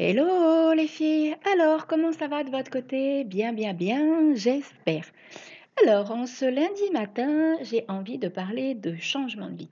Hello 0.00 0.74
les 0.74 0.86
filles, 0.86 1.34
alors 1.52 1.88
comment 1.88 2.12
ça 2.12 2.28
va 2.28 2.44
de 2.44 2.50
votre 2.50 2.70
côté? 2.70 3.24
Bien, 3.24 3.52
bien, 3.52 3.74
bien, 3.74 4.32
j'espère. 4.36 5.04
Alors, 5.82 6.12
en 6.12 6.24
ce 6.26 6.44
lundi 6.44 6.92
matin, 6.92 7.56
j'ai 7.62 7.84
envie 7.88 8.16
de 8.16 8.28
parler 8.28 8.76
de 8.76 8.94
changement 8.94 9.48
de 9.48 9.56
vie. 9.56 9.68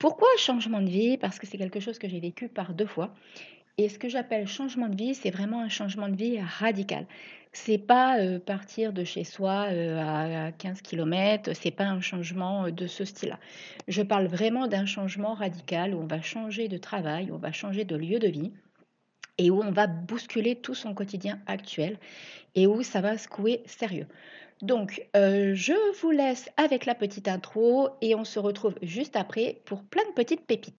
Pourquoi 0.00 0.26
changement 0.36 0.80
de 0.80 0.88
vie? 0.88 1.16
Parce 1.16 1.38
que 1.38 1.46
c'est 1.46 1.58
quelque 1.58 1.78
chose 1.78 2.00
que 2.00 2.08
j'ai 2.08 2.18
vécu 2.18 2.48
par 2.48 2.74
deux 2.74 2.86
fois. 2.86 3.14
Et 3.78 3.88
ce 3.88 4.00
que 4.00 4.08
j'appelle 4.08 4.48
changement 4.48 4.88
de 4.88 4.96
vie, 4.96 5.14
c'est 5.14 5.30
vraiment 5.30 5.60
un 5.60 5.68
changement 5.68 6.08
de 6.08 6.16
vie 6.16 6.40
radical. 6.40 7.06
C'est 7.52 7.78
pas 7.78 8.18
euh, 8.18 8.40
partir 8.40 8.92
de 8.92 9.04
chez 9.04 9.22
soi 9.22 9.66
euh, 9.70 10.48
à 10.48 10.50
15 10.50 10.82
km, 10.82 11.52
c'est 11.54 11.70
pas 11.70 11.84
un 11.84 12.00
changement 12.00 12.64
euh, 12.64 12.70
de 12.72 12.88
ce 12.88 13.04
style-là. 13.04 13.38
Je 13.86 14.02
parle 14.02 14.26
vraiment 14.26 14.66
d'un 14.66 14.86
changement 14.86 15.34
radical 15.34 15.94
où 15.94 16.00
on 16.00 16.06
va 16.06 16.20
changer 16.20 16.66
de 16.66 16.78
travail, 16.78 17.30
on 17.32 17.38
va 17.38 17.52
changer 17.52 17.84
de 17.84 17.94
lieu 17.94 18.18
de 18.18 18.26
vie 18.26 18.50
et 19.38 19.50
où 19.50 19.62
on 19.62 19.70
va 19.70 19.86
bousculer 19.86 20.56
tout 20.56 20.74
son 20.74 20.94
quotidien 20.94 21.40
actuel 21.46 21.98
et 22.54 22.66
où 22.66 22.82
ça 22.82 23.00
va 23.00 23.18
secouer 23.18 23.62
sérieux. 23.66 24.06
Donc, 24.62 25.06
je 25.14 26.00
vous 26.00 26.10
laisse 26.10 26.48
avec 26.56 26.86
la 26.86 26.94
petite 26.94 27.28
intro 27.28 27.90
et 28.00 28.14
on 28.14 28.24
se 28.24 28.38
retrouve 28.38 28.74
juste 28.80 29.16
après 29.16 29.60
pour 29.66 29.82
plein 29.84 30.04
de 30.08 30.14
petites 30.14 30.46
pépites. 30.46 30.78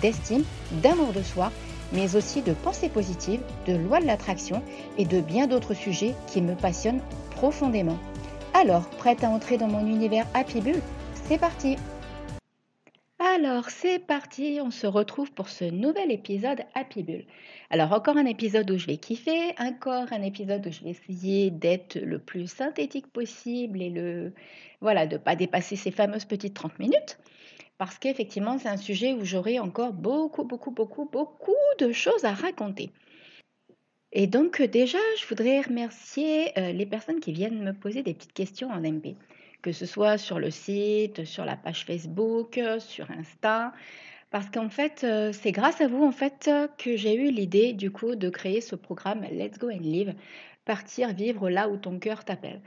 d'estime, 0.00 0.44
d'amour 0.82 1.12
de 1.12 1.22
soi, 1.22 1.50
mais 1.92 2.16
aussi 2.16 2.42
de 2.42 2.52
pensée 2.52 2.88
positive, 2.88 3.40
de 3.66 3.74
loi 3.74 4.00
de 4.00 4.06
l'attraction 4.06 4.62
et 4.98 5.04
de 5.04 5.20
bien 5.20 5.46
d'autres 5.46 5.74
sujets 5.74 6.14
qui 6.26 6.42
me 6.42 6.54
passionnent 6.54 7.02
profondément. 7.30 7.98
Alors, 8.52 8.88
prête 8.90 9.24
à 9.24 9.28
entrer 9.28 9.58
dans 9.58 9.68
mon 9.68 9.86
univers 9.86 10.26
Happy 10.34 10.60
Bull? 10.60 10.80
C'est 11.28 11.38
parti 11.38 11.76
alors 13.20 13.70
c'est 13.70 13.98
parti, 13.98 14.58
on 14.62 14.70
se 14.70 14.86
retrouve 14.86 15.32
pour 15.32 15.48
ce 15.48 15.64
nouvel 15.64 16.12
épisode 16.12 16.60
Happy 16.74 17.02
Bull. 17.02 17.24
Alors 17.70 17.92
encore 17.92 18.16
un 18.16 18.26
épisode 18.26 18.70
où 18.70 18.76
je 18.76 18.86
vais 18.86 18.96
kiffer, 18.96 19.54
encore 19.58 20.12
un 20.12 20.22
épisode 20.22 20.66
où 20.66 20.70
je 20.70 20.84
vais 20.84 20.90
essayer 20.90 21.50
d'être 21.50 21.98
le 21.98 22.18
plus 22.18 22.46
synthétique 22.46 23.06
possible 23.06 23.80
et 23.82 23.90
le 23.90 24.32
voilà 24.80 25.06
de 25.06 25.16
pas 25.16 25.36
dépasser 25.36 25.74
ces 25.74 25.90
fameuses 25.90 26.26
petites 26.26 26.54
30 26.54 26.78
minutes 26.78 27.18
parce 27.78 27.98
qu'effectivement, 27.98 28.58
c'est 28.58 28.68
un 28.68 28.76
sujet 28.76 29.12
où 29.12 29.24
j'aurai 29.24 29.58
encore 29.58 29.92
beaucoup, 29.92 30.44
beaucoup, 30.44 30.70
beaucoup, 30.70 31.08
beaucoup 31.10 31.52
de 31.78 31.92
choses 31.92 32.24
à 32.24 32.32
raconter. 32.32 32.90
Et 34.12 34.26
donc 34.28 34.62
déjà, 34.62 34.98
je 35.18 35.26
voudrais 35.26 35.60
remercier 35.60 36.56
euh, 36.58 36.72
les 36.72 36.86
personnes 36.86 37.18
qui 37.18 37.32
viennent 37.32 37.62
me 37.62 37.72
poser 37.72 38.02
des 38.02 38.14
petites 38.14 38.32
questions 38.32 38.70
en 38.70 38.80
MP, 38.80 39.16
que 39.60 39.72
ce 39.72 39.86
soit 39.86 40.18
sur 40.18 40.38
le 40.38 40.50
site, 40.50 41.24
sur 41.24 41.44
la 41.44 41.56
page 41.56 41.84
Facebook, 41.84 42.60
sur 42.78 43.10
Insta, 43.10 43.72
parce 44.30 44.48
qu'en 44.50 44.68
fait, 44.68 45.02
euh, 45.02 45.32
c'est 45.32 45.52
grâce 45.52 45.80
à 45.80 45.88
vous 45.88 46.04
en 46.04 46.12
fait 46.12 46.48
que 46.78 46.96
j'ai 46.96 47.14
eu 47.14 47.30
l'idée 47.30 47.72
du 47.72 47.90
coup 47.90 48.14
de 48.14 48.28
créer 48.28 48.60
ce 48.60 48.76
programme 48.76 49.22
Let's 49.32 49.58
Go 49.58 49.68
and 49.68 49.80
Live, 49.80 50.14
partir 50.64 51.12
vivre 51.12 51.50
là 51.50 51.68
où 51.68 51.76
ton 51.76 51.98
cœur 51.98 52.24
t'appelle. 52.24 52.60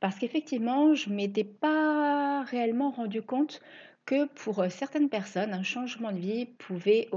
Parce 0.00 0.18
qu'effectivement, 0.18 0.94
je 0.94 1.10
m'étais 1.10 1.44
pas 1.44 2.42
réellement 2.44 2.90
rendu 2.90 3.22
compte 3.22 3.60
que 4.06 4.26
pour 4.26 4.64
certaines 4.70 5.08
personnes, 5.08 5.52
un 5.54 5.62
changement 5.62 6.12
de 6.12 6.18
vie 6.18 6.46
pouvait. 6.46 7.08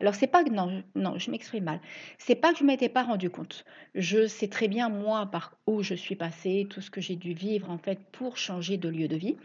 Alors, 0.00 0.14
c'est 0.14 0.26
pas 0.26 0.44
que. 0.44 0.50
Non, 0.50 0.82
non, 0.94 1.18
je 1.18 1.30
m'exprime 1.30 1.64
mal. 1.64 1.80
C'est 2.18 2.34
pas 2.34 2.52
que 2.52 2.58
je 2.58 2.64
m'étais 2.64 2.88
pas 2.88 3.02
rendu 3.02 3.30
compte. 3.30 3.64
Je 3.94 4.26
sais 4.26 4.48
très 4.48 4.68
bien, 4.68 4.88
moi, 4.88 5.26
par 5.26 5.56
où 5.66 5.82
je 5.82 5.94
suis 5.94 6.16
passée, 6.16 6.66
tout 6.68 6.80
ce 6.80 6.90
que 6.90 7.00
j'ai 7.00 7.16
dû 7.16 7.32
vivre, 7.32 7.70
en 7.70 7.78
fait, 7.78 7.98
pour 8.12 8.36
changer 8.36 8.76
de 8.76 8.88
lieu 8.88 9.08
de 9.08 9.16
vie. 9.16 9.36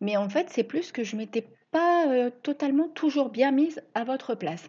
Mais 0.00 0.16
en 0.16 0.28
fait, 0.28 0.48
c'est 0.50 0.64
plus 0.64 0.92
que 0.92 1.04
je 1.04 1.16
m'étais 1.16 1.46
pas 1.70 2.30
totalement 2.42 2.88
toujours 2.88 3.30
bien 3.30 3.50
mise 3.50 3.82
à 3.94 4.04
votre 4.04 4.34
place. 4.34 4.68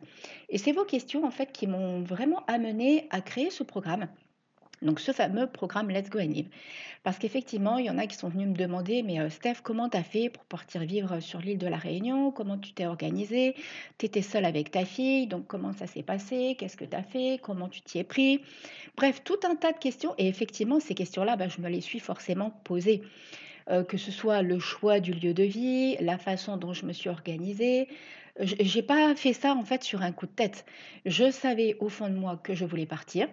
Et 0.50 0.58
c'est 0.58 0.72
vos 0.72 0.86
questions, 0.86 1.26
en 1.26 1.32
fait, 1.32 1.52
qui 1.52 1.68
m'ont 1.68 2.02
vraiment 2.02 2.44
amené 2.48 3.08
à 3.12 3.22
créer 3.22 3.50
ce 3.50 3.64
programme. 3.64 4.08
Donc 4.86 5.00
ce 5.00 5.12
fameux 5.12 5.48
programme 5.48 5.90
Let's 5.90 6.10
Go 6.10 6.20
Live. 6.20 6.48
Parce 7.04 7.18
qu'effectivement, 7.18 7.78
il 7.78 7.86
y 7.86 7.90
en 7.90 7.98
a 7.98 8.06
qui 8.06 8.16
sont 8.16 8.30
venus 8.30 8.48
me 8.48 8.54
demander, 8.56 9.02
mais 9.02 9.20
euh, 9.20 9.30
Steph, 9.30 9.56
comment 9.64 9.90
tu 9.90 9.98
as 9.98 10.04
fait 10.04 10.30
pour 10.30 10.44
partir 10.46 10.82
vivre 10.82 11.20
sur 11.20 11.40
l'île 11.40 11.58
de 11.58 11.68
la 11.68 11.78
Réunion? 11.78 12.32
Comment 12.32 12.58
tu 12.58 12.72
t'es 12.74 12.86
organisé? 12.86 13.56
Tu 13.98 14.06
étais 14.06 14.22
seule 14.22 14.46
avec 14.46 14.70
ta 14.70 14.86
fille, 14.86 15.26
donc 15.26 15.48
comment 15.48 15.74
ça 15.74 15.88
s'est 15.88 16.04
passé? 16.04 16.56
Qu'est-ce 16.58 16.78
que 16.78 16.86
tu 16.86 16.96
as 16.96 17.04
fait? 17.04 17.40
Comment 17.42 17.68
tu 17.68 17.82
t'y 17.82 17.98
es 17.98 18.04
pris? 18.04 18.42
Bref, 18.96 19.24
tout 19.24 19.40
un 19.50 19.56
tas 19.56 19.72
de 19.72 19.80
questions. 19.80 20.14
Et 20.20 20.28
effectivement, 20.28 20.80
ces 20.80 20.94
questions-là, 20.94 21.36
bah, 21.36 21.48
je 21.48 21.62
me 21.62 21.70
les 21.70 21.82
suis 21.82 22.00
forcément 22.00 22.52
posées. 22.64 23.02
Euh, 23.72 23.84
que 23.84 23.98
ce 23.98 24.12
soit 24.12 24.44
le 24.44 24.60
choix 24.60 25.00
du 25.00 25.12
lieu 25.12 25.34
de 25.34 25.42
vie, 25.42 25.98
la 26.00 26.20
façon 26.20 26.56
dont 26.58 26.74
je 26.74 26.86
me 26.86 26.94
suis 26.94 27.10
organisée. 27.10 27.88
J'ai 28.40 28.84
pas 28.84 29.16
fait 29.16 29.34
ça 29.34 29.56
en 29.56 29.64
fait 29.64 29.84
sur 29.84 30.04
un 30.04 30.12
coup 30.12 30.28
de 30.28 30.32
tête. 30.32 30.66
Je 31.06 31.32
savais 31.32 31.76
au 31.80 31.90
fond 31.90 32.08
de 32.08 32.14
moi 32.14 32.40
que 32.44 32.54
je 32.54 32.66
voulais 32.66 32.86
partir. 32.86 33.28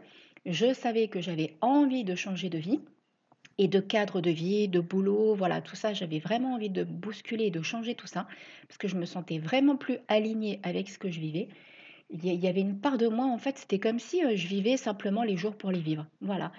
Je 0.45 0.75
savais 0.75 1.09
que 1.09 1.21
j'avais 1.21 1.57
envie 1.61 2.05
de 2.05 2.15
changer 2.15 2.49
de 2.49 2.59
vie 2.59 2.81
et 3.59 3.69
de 3.69 3.81
cadre 3.81 4.21
de 4.21 4.31
vie, 4.31 4.69
de 4.69 4.81
boulot, 4.81 5.35
voilà, 5.35 5.61
tout 5.61 5.77
ça, 5.77 5.93
j'avais 5.93 6.19
vraiment 6.19 6.55
envie 6.55 6.71
de 6.71 6.85
bousculer, 6.85 7.51
de 7.51 7.63
changer 7.63 7.95
tout 7.95 8.07
ça, 8.07 8.27
parce 8.67 8.79
que 8.79 8.89
je 8.89 8.97
me 8.97 9.05
sentais 9.05 9.39
vraiment 9.39 9.77
plus 9.77 9.99
alignée 10.09 10.59
avec 10.63 10.89
ce 10.89 10.99
que 10.99 11.11
je 11.11 11.21
vivais. 11.21 11.49
Il 12.11 12.27
y 12.27 12.49
avait 12.49 12.61
une 12.61 12.79
part 12.79 12.99
de 12.99 13.09
moi, 13.09 13.27
en 13.27 13.39
fait, 13.39 13.59
c'était 13.59 13.79
comme 13.79 13.99
si 13.99 14.25
euh, 14.25 14.37
je 14.37 14.47
vivais 14.47 14.77
simplement 14.77 15.23
les 15.23 15.37
jours 15.37 15.57
pour 15.57 15.71
les 15.71 15.81
vivre. 15.81 16.07
Voilà. 16.21 16.53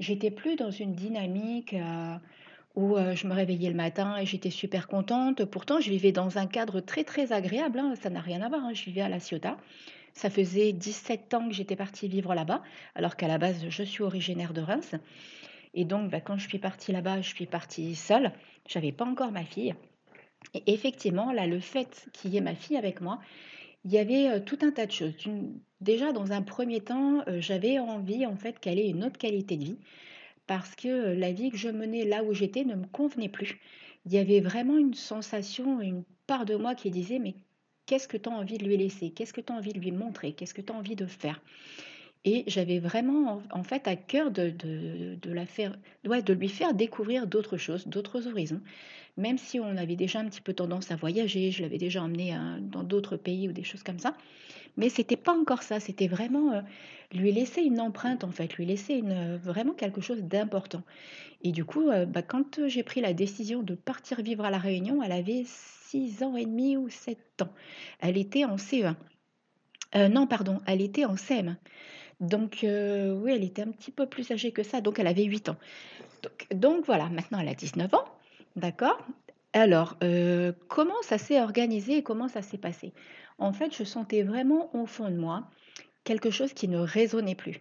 J'étais 0.00 0.30
plus 0.30 0.56
dans 0.56 0.70
une 0.70 0.92
dynamique 0.92 1.72
euh, 1.72 2.16
où 2.74 2.96
euh, 2.96 3.14
je 3.14 3.26
me 3.26 3.32
réveillais 3.32 3.70
le 3.70 3.74
matin 3.74 4.18
et 4.18 4.26
j'étais 4.26 4.50
super 4.50 4.86
contente. 4.86 5.46
Pourtant, 5.46 5.80
je 5.80 5.88
vivais 5.88 6.12
dans 6.12 6.36
un 6.36 6.46
cadre 6.46 6.80
très, 6.80 7.04
très 7.04 7.32
agréable. 7.32 7.78
Hein, 7.78 7.94
ça 8.00 8.10
n'a 8.10 8.20
rien 8.20 8.42
à 8.42 8.48
voir. 8.50 8.64
Hein. 8.64 8.74
Je 8.74 8.84
vivais 8.84 9.00
à 9.00 9.08
La 9.08 9.18
Ciotat. 9.18 9.56
Ça 10.18 10.30
faisait 10.30 10.72
17 10.72 11.32
ans 11.34 11.46
que 11.46 11.54
j'étais 11.54 11.76
partie 11.76 12.08
vivre 12.08 12.34
là-bas, 12.34 12.64
alors 12.96 13.14
qu'à 13.14 13.28
la 13.28 13.38
base, 13.38 13.68
je 13.68 13.82
suis 13.84 14.02
originaire 14.02 14.52
de 14.52 14.60
Reims. 14.60 14.96
Et 15.74 15.84
donc, 15.84 16.10
bah, 16.10 16.20
quand 16.20 16.36
je 16.36 16.48
suis 16.48 16.58
partie 16.58 16.90
là-bas, 16.90 17.20
je 17.20 17.32
suis 17.32 17.46
partie 17.46 17.94
seule. 17.94 18.32
Je 18.68 18.76
n'avais 18.76 18.90
pas 18.90 19.04
encore 19.04 19.30
ma 19.30 19.44
fille. 19.44 19.76
Et 20.54 20.72
effectivement, 20.72 21.30
là, 21.30 21.46
le 21.46 21.60
fait 21.60 22.08
qu'il 22.12 22.32
y 22.32 22.36
ait 22.36 22.40
ma 22.40 22.56
fille 22.56 22.76
avec 22.76 23.00
moi, 23.00 23.20
il 23.84 23.92
y 23.92 23.98
avait 23.98 24.28
euh, 24.28 24.40
tout 24.40 24.58
un 24.62 24.72
tas 24.72 24.86
de 24.86 24.90
choses. 24.90 25.14
Déjà, 25.80 26.10
dans 26.10 26.32
un 26.32 26.42
premier 26.42 26.80
temps, 26.80 27.22
euh, 27.28 27.40
j'avais 27.40 27.78
envie 27.78 28.26
en 28.26 28.34
fait 28.34 28.58
qu'elle 28.58 28.80
ait 28.80 28.90
une 28.90 29.04
autre 29.04 29.18
qualité 29.18 29.56
de 29.56 29.62
vie 29.66 29.78
parce 30.48 30.74
que 30.74 30.88
euh, 30.88 31.14
la 31.14 31.30
vie 31.30 31.50
que 31.50 31.56
je 31.56 31.68
menais 31.68 32.04
là 32.04 32.24
où 32.24 32.34
j'étais 32.34 32.64
ne 32.64 32.74
me 32.74 32.86
convenait 32.86 33.28
plus. 33.28 33.60
Il 34.04 34.12
y 34.12 34.18
avait 34.18 34.40
vraiment 34.40 34.78
une 34.78 34.94
sensation, 34.94 35.80
une 35.80 36.02
part 36.26 36.44
de 36.44 36.56
moi 36.56 36.74
qui 36.74 36.90
disait 36.90 37.20
mais 37.20 37.36
Qu'est-ce 37.88 38.06
que 38.06 38.18
tu 38.18 38.28
as 38.28 38.32
envie 38.32 38.58
de 38.58 38.66
lui 38.66 38.76
laisser? 38.76 39.08
Qu'est-ce 39.08 39.32
que 39.32 39.40
tu 39.40 39.50
as 39.50 39.56
envie 39.56 39.72
de 39.72 39.80
lui 39.80 39.92
montrer? 39.92 40.32
Qu'est-ce 40.32 40.52
que 40.52 40.60
tu 40.60 40.70
as 40.70 40.76
envie 40.76 40.94
de 40.94 41.06
faire? 41.06 41.40
Et 42.26 42.44
j'avais 42.46 42.80
vraiment 42.80 43.40
en 43.50 43.62
fait 43.62 43.88
à 43.88 43.96
cœur 43.96 44.30
de, 44.30 44.50
de, 44.50 46.32
lui 46.34 46.48
faire 46.50 46.74
découvrir 46.74 47.26
d'autres 47.26 47.56
choses, 47.56 47.88
d'autres 47.88 48.26
horizons. 48.26 48.60
Même 49.16 49.38
si 49.38 49.58
on 49.58 49.74
avait 49.78 49.96
déjà 49.96 50.18
un 50.20 50.26
petit 50.26 50.42
peu 50.42 50.52
tendance 50.52 50.90
à 50.90 50.96
voyager, 50.96 51.50
je 51.50 51.62
l'avais 51.62 51.78
déjà 51.78 52.02
emmené 52.02 52.36
dans 52.60 52.82
d'autres 52.82 53.16
pays 53.16 53.48
ou 53.48 53.52
des 53.52 53.64
choses 53.64 53.82
comme 53.82 53.98
ça. 53.98 54.14
Mais 54.76 54.88
c'était 54.88 55.16
pas 55.16 55.32
encore 55.32 55.62
ça, 55.62 55.80
c'était 55.80 56.08
vraiment 56.08 56.52
euh, 56.52 56.60
lui 57.12 57.32
laisser 57.32 57.62
une 57.62 57.80
empreinte 57.80 58.24
en 58.24 58.30
fait, 58.30 58.54
lui 58.54 58.66
laisser 58.66 58.94
une, 58.94 59.36
vraiment 59.36 59.72
quelque 59.72 60.00
chose 60.00 60.22
d'important. 60.22 60.82
Et 61.42 61.52
du 61.52 61.64
coup, 61.64 61.88
euh, 61.88 62.06
bah, 62.06 62.22
quand 62.22 62.66
j'ai 62.68 62.82
pris 62.82 63.00
la 63.00 63.12
décision 63.12 63.62
de 63.62 63.74
partir 63.74 64.22
vivre 64.22 64.44
à 64.44 64.50
La 64.50 64.58
Réunion, 64.58 65.02
elle 65.02 65.12
avait 65.12 65.44
6 65.46 66.22
ans 66.22 66.36
et 66.36 66.44
demi 66.44 66.76
ou 66.76 66.88
7 66.88 67.18
ans. 67.42 67.52
Elle 68.00 68.18
était 68.18 68.44
en 68.44 68.56
CE1. 68.56 68.94
Euh, 69.94 70.08
non, 70.08 70.26
pardon, 70.26 70.60
elle 70.66 70.82
était 70.82 71.04
en 71.04 71.16
CM. 71.16 71.56
Donc, 72.20 72.64
euh, 72.64 73.12
oui, 73.14 73.32
elle 73.32 73.44
était 73.44 73.62
un 73.62 73.70
petit 73.70 73.90
peu 73.90 74.06
plus 74.06 74.30
âgée 74.30 74.52
que 74.52 74.62
ça, 74.62 74.80
donc 74.80 74.98
elle 74.98 75.06
avait 75.06 75.24
8 75.24 75.50
ans. 75.50 75.56
Donc, 76.52 76.84
voilà, 76.84 77.08
maintenant 77.08 77.38
elle 77.38 77.48
a 77.48 77.54
19 77.54 77.94
ans, 77.94 78.04
d'accord? 78.56 78.98
Alors, 79.52 79.96
euh, 80.02 80.52
comment 80.68 81.00
ça 81.02 81.16
s'est 81.16 81.40
organisé 81.40 81.98
et 81.98 82.02
comment 82.02 82.28
ça 82.28 82.42
s'est 82.42 82.58
passé? 82.58 82.92
En 83.38 83.52
fait, 83.52 83.74
je 83.76 83.84
sentais 83.84 84.22
vraiment 84.22 84.74
au 84.74 84.86
fond 84.86 85.10
de 85.10 85.16
moi 85.16 85.48
quelque 86.04 86.30
chose 86.30 86.52
qui 86.52 86.68
ne 86.68 86.78
résonnait 86.78 87.34
plus. 87.34 87.60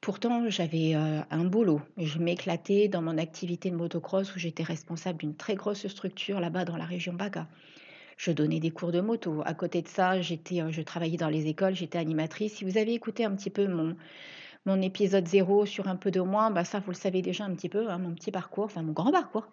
Pourtant, 0.00 0.48
j'avais 0.48 0.94
euh, 0.94 1.20
un 1.30 1.44
boulot. 1.44 1.80
Je 1.96 2.18
m'éclatais 2.18 2.88
dans 2.88 3.02
mon 3.02 3.18
activité 3.18 3.70
de 3.70 3.76
motocross 3.76 4.34
où 4.34 4.38
j'étais 4.38 4.62
responsable 4.62 5.18
d'une 5.18 5.36
très 5.36 5.54
grosse 5.54 5.86
structure 5.86 6.40
là-bas 6.40 6.64
dans 6.64 6.76
la 6.76 6.84
région 6.84 7.12
Baga. 7.12 7.46
Je 8.16 8.32
donnais 8.32 8.60
des 8.60 8.70
cours 8.70 8.92
de 8.92 9.00
moto. 9.00 9.42
À 9.44 9.54
côté 9.54 9.82
de 9.82 9.88
ça, 9.88 10.20
j'étais, 10.20 10.60
euh, 10.60 10.70
je 10.70 10.82
travaillais 10.82 11.18
dans 11.18 11.28
les 11.28 11.46
écoles, 11.46 11.74
j'étais 11.74 11.98
animatrice. 11.98 12.54
Si 12.54 12.64
vous 12.64 12.78
avez 12.78 12.94
écouté 12.94 13.24
un 13.24 13.34
petit 13.36 13.50
peu 13.50 13.66
mon, 13.66 13.96
mon 14.64 14.80
épisode 14.80 15.26
zéro 15.26 15.66
sur 15.66 15.88
un 15.88 15.96
peu 15.96 16.10
de 16.10 16.20
moins, 16.20 16.50
bah 16.50 16.64
ça, 16.64 16.80
vous 16.80 16.90
le 16.90 16.96
savez 16.96 17.20
déjà 17.22 17.44
un 17.44 17.54
petit 17.54 17.68
peu, 17.68 17.90
hein, 17.90 17.98
mon 17.98 18.14
petit 18.14 18.30
parcours, 18.30 18.64
enfin 18.64 18.82
mon 18.82 18.92
grand 18.92 19.12
parcours, 19.12 19.48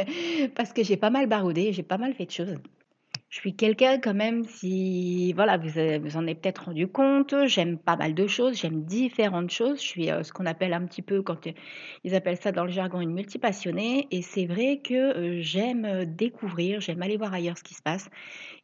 parce 0.54 0.72
que 0.72 0.82
j'ai 0.82 0.96
pas 0.96 1.10
mal 1.10 1.26
baroudé, 1.26 1.72
j'ai 1.72 1.82
pas 1.82 1.98
mal 1.98 2.14
fait 2.14 2.26
de 2.26 2.30
choses. 2.30 2.56
Je 3.30 3.38
suis 3.38 3.54
quelqu'un 3.54 4.00
quand 4.00 4.12
même, 4.12 4.42
si 4.44 5.32
voilà, 5.34 5.56
vous, 5.56 5.70
vous 6.02 6.16
en 6.16 6.22
avez 6.22 6.34
peut-être 6.34 6.64
rendu 6.64 6.88
compte, 6.88 7.32
j'aime 7.46 7.78
pas 7.78 7.94
mal 7.94 8.12
de 8.12 8.26
choses, 8.26 8.58
j'aime 8.58 8.82
différentes 8.82 9.50
choses. 9.50 9.80
Je 9.80 9.86
suis 9.86 10.10
euh, 10.10 10.24
ce 10.24 10.32
qu'on 10.32 10.46
appelle 10.46 10.72
un 10.72 10.84
petit 10.84 11.00
peu, 11.00 11.22
quand 11.22 11.46
ils 12.02 12.16
appellent 12.16 12.40
ça 12.40 12.50
dans 12.50 12.64
le 12.64 12.72
jargon, 12.72 13.00
une 13.00 13.12
multipassionnée. 13.12 14.08
Et 14.10 14.22
c'est 14.22 14.46
vrai 14.46 14.80
que 14.82 14.94
euh, 14.94 15.42
j'aime 15.42 16.06
découvrir, 16.06 16.80
j'aime 16.80 17.02
aller 17.02 17.16
voir 17.16 17.32
ailleurs 17.32 17.56
ce 17.56 17.62
qui 17.62 17.74
se 17.74 17.82
passe. 17.82 18.10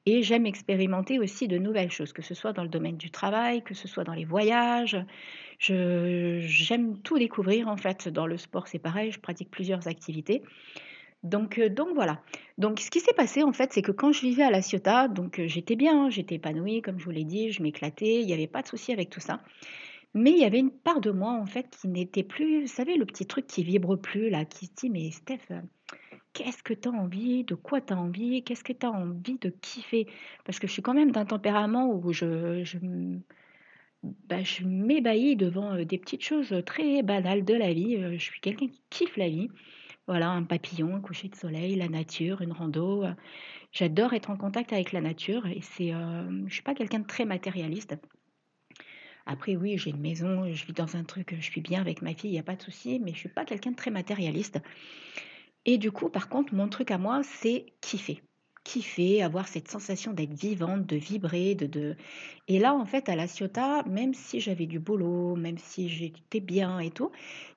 Et 0.04 0.24
j'aime 0.24 0.46
expérimenter 0.46 1.20
aussi 1.20 1.46
de 1.46 1.58
nouvelles 1.58 1.92
choses, 1.92 2.12
que 2.12 2.22
ce 2.22 2.34
soit 2.34 2.52
dans 2.52 2.64
le 2.64 2.68
domaine 2.68 2.96
du 2.96 3.12
travail, 3.12 3.62
que 3.62 3.74
ce 3.74 3.86
soit 3.86 4.02
dans 4.02 4.14
les 4.14 4.24
voyages. 4.24 4.96
j'aime 5.60 6.98
tout 7.04 7.18
découvrir 7.20 7.68
en 7.68 7.76
fait. 7.76 8.08
Dans 8.08 8.26
le 8.26 8.36
sport, 8.36 8.66
c'est 8.66 8.80
pareil, 8.80 9.12
je 9.12 9.20
pratique 9.20 9.48
plusieurs 9.48 9.86
activités. 9.86 10.42
Donc, 11.26 11.58
euh, 11.58 11.68
donc 11.68 11.88
voilà. 11.94 12.22
Donc 12.56 12.78
ce 12.80 12.90
qui 12.90 13.00
s'est 13.00 13.14
passé 13.14 13.42
en 13.42 13.52
fait, 13.52 13.72
c'est 13.72 13.82
que 13.82 13.92
quand 13.92 14.12
je 14.12 14.20
vivais 14.20 14.44
à 14.44 14.50
La 14.50 14.62
Ciotat, 14.62 15.08
donc 15.08 15.40
euh, 15.40 15.48
j'étais 15.48 15.74
bien, 15.74 16.08
j'étais 16.08 16.36
épanouie, 16.36 16.82
comme 16.82 16.98
je 16.98 17.04
vous 17.04 17.10
l'ai 17.10 17.24
dit, 17.24 17.50
je 17.50 17.62
m'éclatais, 17.62 18.20
il 18.20 18.26
n'y 18.26 18.32
avait 18.32 18.46
pas 18.46 18.62
de 18.62 18.68
souci 18.68 18.92
avec 18.92 19.10
tout 19.10 19.20
ça. 19.20 19.42
Mais 20.14 20.30
il 20.30 20.38
y 20.38 20.44
avait 20.44 20.60
une 20.60 20.70
part 20.70 21.00
de 21.00 21.10
moi 21.10 21.32
en 21.32 21.46
fait 21.46 21.68
qui 21.80 21.88
n'était 21.88 22.22
plus, 22.22 22.62
vous 22.62 22.66
savez, 22.68 22.96
le 22.96 23.04
petit 23.04 23.26
truc 23.26 23.46
qui 23.46 23.64
vibre 23.64 23.96
plus 23.96 24.30
là, 24.30 24.44
qui 24.44 24.66
se 24.66 24.72
dit 24.76 24.88
mais 24.88 25.10
Steph, 25.10 25.40
euh, 25.50 25.60
qu'est-ce 26.32 26.62
que 26.62 26.74
tu 26.74 26.88
envie, 26.88 27.42
de 27.44 27.56
quoi 27.56 27.80
tu 27.80 27.92
as 27.92 27.98
envie, 27.98 28.44
qu'est-ce 28.44 28.64
que 28.64 28.72
tu 28.72 28.86
as 28.86 28.92
envie 28.92 29.38
de 29.38 29.50
kiffer? 29.50 30.06
Parce 30.44 30.60
que 30.60 30.68
je 30.68 30.72
suis 30.72 30.82
quand 30.82 30.94
même 30.94 31.10
d'un 31.10 31.24
tempérament 31.26 31.92
où 31.92 32.12
je, 32.12 32.62
je, 32.62 32.78
bah, 34.28 34.44
je 34.44 34.64
m'ébahis 34.64 35.34
devant 35.34 35.76
des 35.84 35.98
petites 35.98 36.22
choses 36.22 36.54
très 36.64 37.02
banales 37.02 37.44
de 37.44 37.54
la 37.54 37.72
vie. 37.72 37.98
Je 38.16 38.22
suis 38.22 38.40
quelqu'un 38.40 38.68
qui 38.68 38.80
kiffe 38.90 39.16
la 39.16 39.28
vie. 39.28 39.48
Voilà, 40.06 40.30
un 40.30 40.44
papillon, 40.44 40.94
un 40.94 41.00
coucher 41.00 41.28
de 41.28 41.34
soleil, 41.34 41.74
la 41.74 41.88
nature, 41.88 42.40
une 42.40 42.52
rando. 42.52 43.04
Euh. 43.04 43.12
J'adore 43.72 44.14
être 44.14 44.30
en 44.30 44.36
contact 44.36 44.72
avec 44.72 44.92
la 44.92 45.00
nature 45.00 45.46
et 45.46 45.60
c'est, 45.60 45.92
euh, 45.92 46.46
je 46.46 46.54
suis 46.54 46.62
pas 46.62 46.74
quelqu'un 46.74 47.00
de 47.00 47.06
très 47.06 47.24
matérialiste. 47.24 47.96
Après, 49.26 49.56
oui, 49.56 49.76
j'ai 49.76 49.90
une 49.90 50.00
maison, 50.00 50.48
je 50.52 50.64
vis 50.64 50.72
dans 50.72 50.96
un 50.96 51.02
truc, 51.02 51.34
je 51.36 51.44
suis 51.44 51.60
bien 51.60 51.80
avec 51.80 52.00
ma 52.00 52.14
fille, 52.14 52.30
il 52.30 52.34
n'y 52.34 52.38
a 52.38 52.44
pas 52.44 52.54
de 52.54 52.62
souci, 52.62 53.00
mais 53.00 53.12
je 53.12 53.18
suis 53.18 53.28
pas 53.28 53.44
quelqu'un 53.44 53.72
de 53.72 53.76
très 53.76 53.90
matérialiste. 53.90 54.60
Et 55.64 55.78
du 55.78 55.90
coup, 55.90 56.08
par 56.08 56.28
contre, 56.28 56.54
mon 56.54 56.68
truc 56.68 56.92
à 56.92 56.98
moi, 56.98 57.22
c'est 57.24 57.66
kiffer. 57.80 58.22
Kiffer, 58.62 59.22
avoir 59.22 59.48
cette 59.48 59.68
sensation 59.68 60.12
d'être 60.12 60.32
vivante, 60.32 60.86
de 60.86 60.96
vibrer, 60.96 61.56
de, 61.56 61.66
de... 61.66 61.96
Et 62.46 62.60
là, 62.60 62.74
en 62.74 62.84
fait, 62.86 63.08
à 63.08 63.16
la 63.16 63.26
Ciotat, 63.26 63.82
même 63.84 64.14
si 64.14 64.38
j'avais 64.40 64.66
du 64.66 64.78
boulot, 64.78 65.34
même 65.34 65.58
si 65.58 65.88
j'étais 65.88 66.40
bien 66.40 66.78
et 66.78 66.90
tout, 66.90 67.10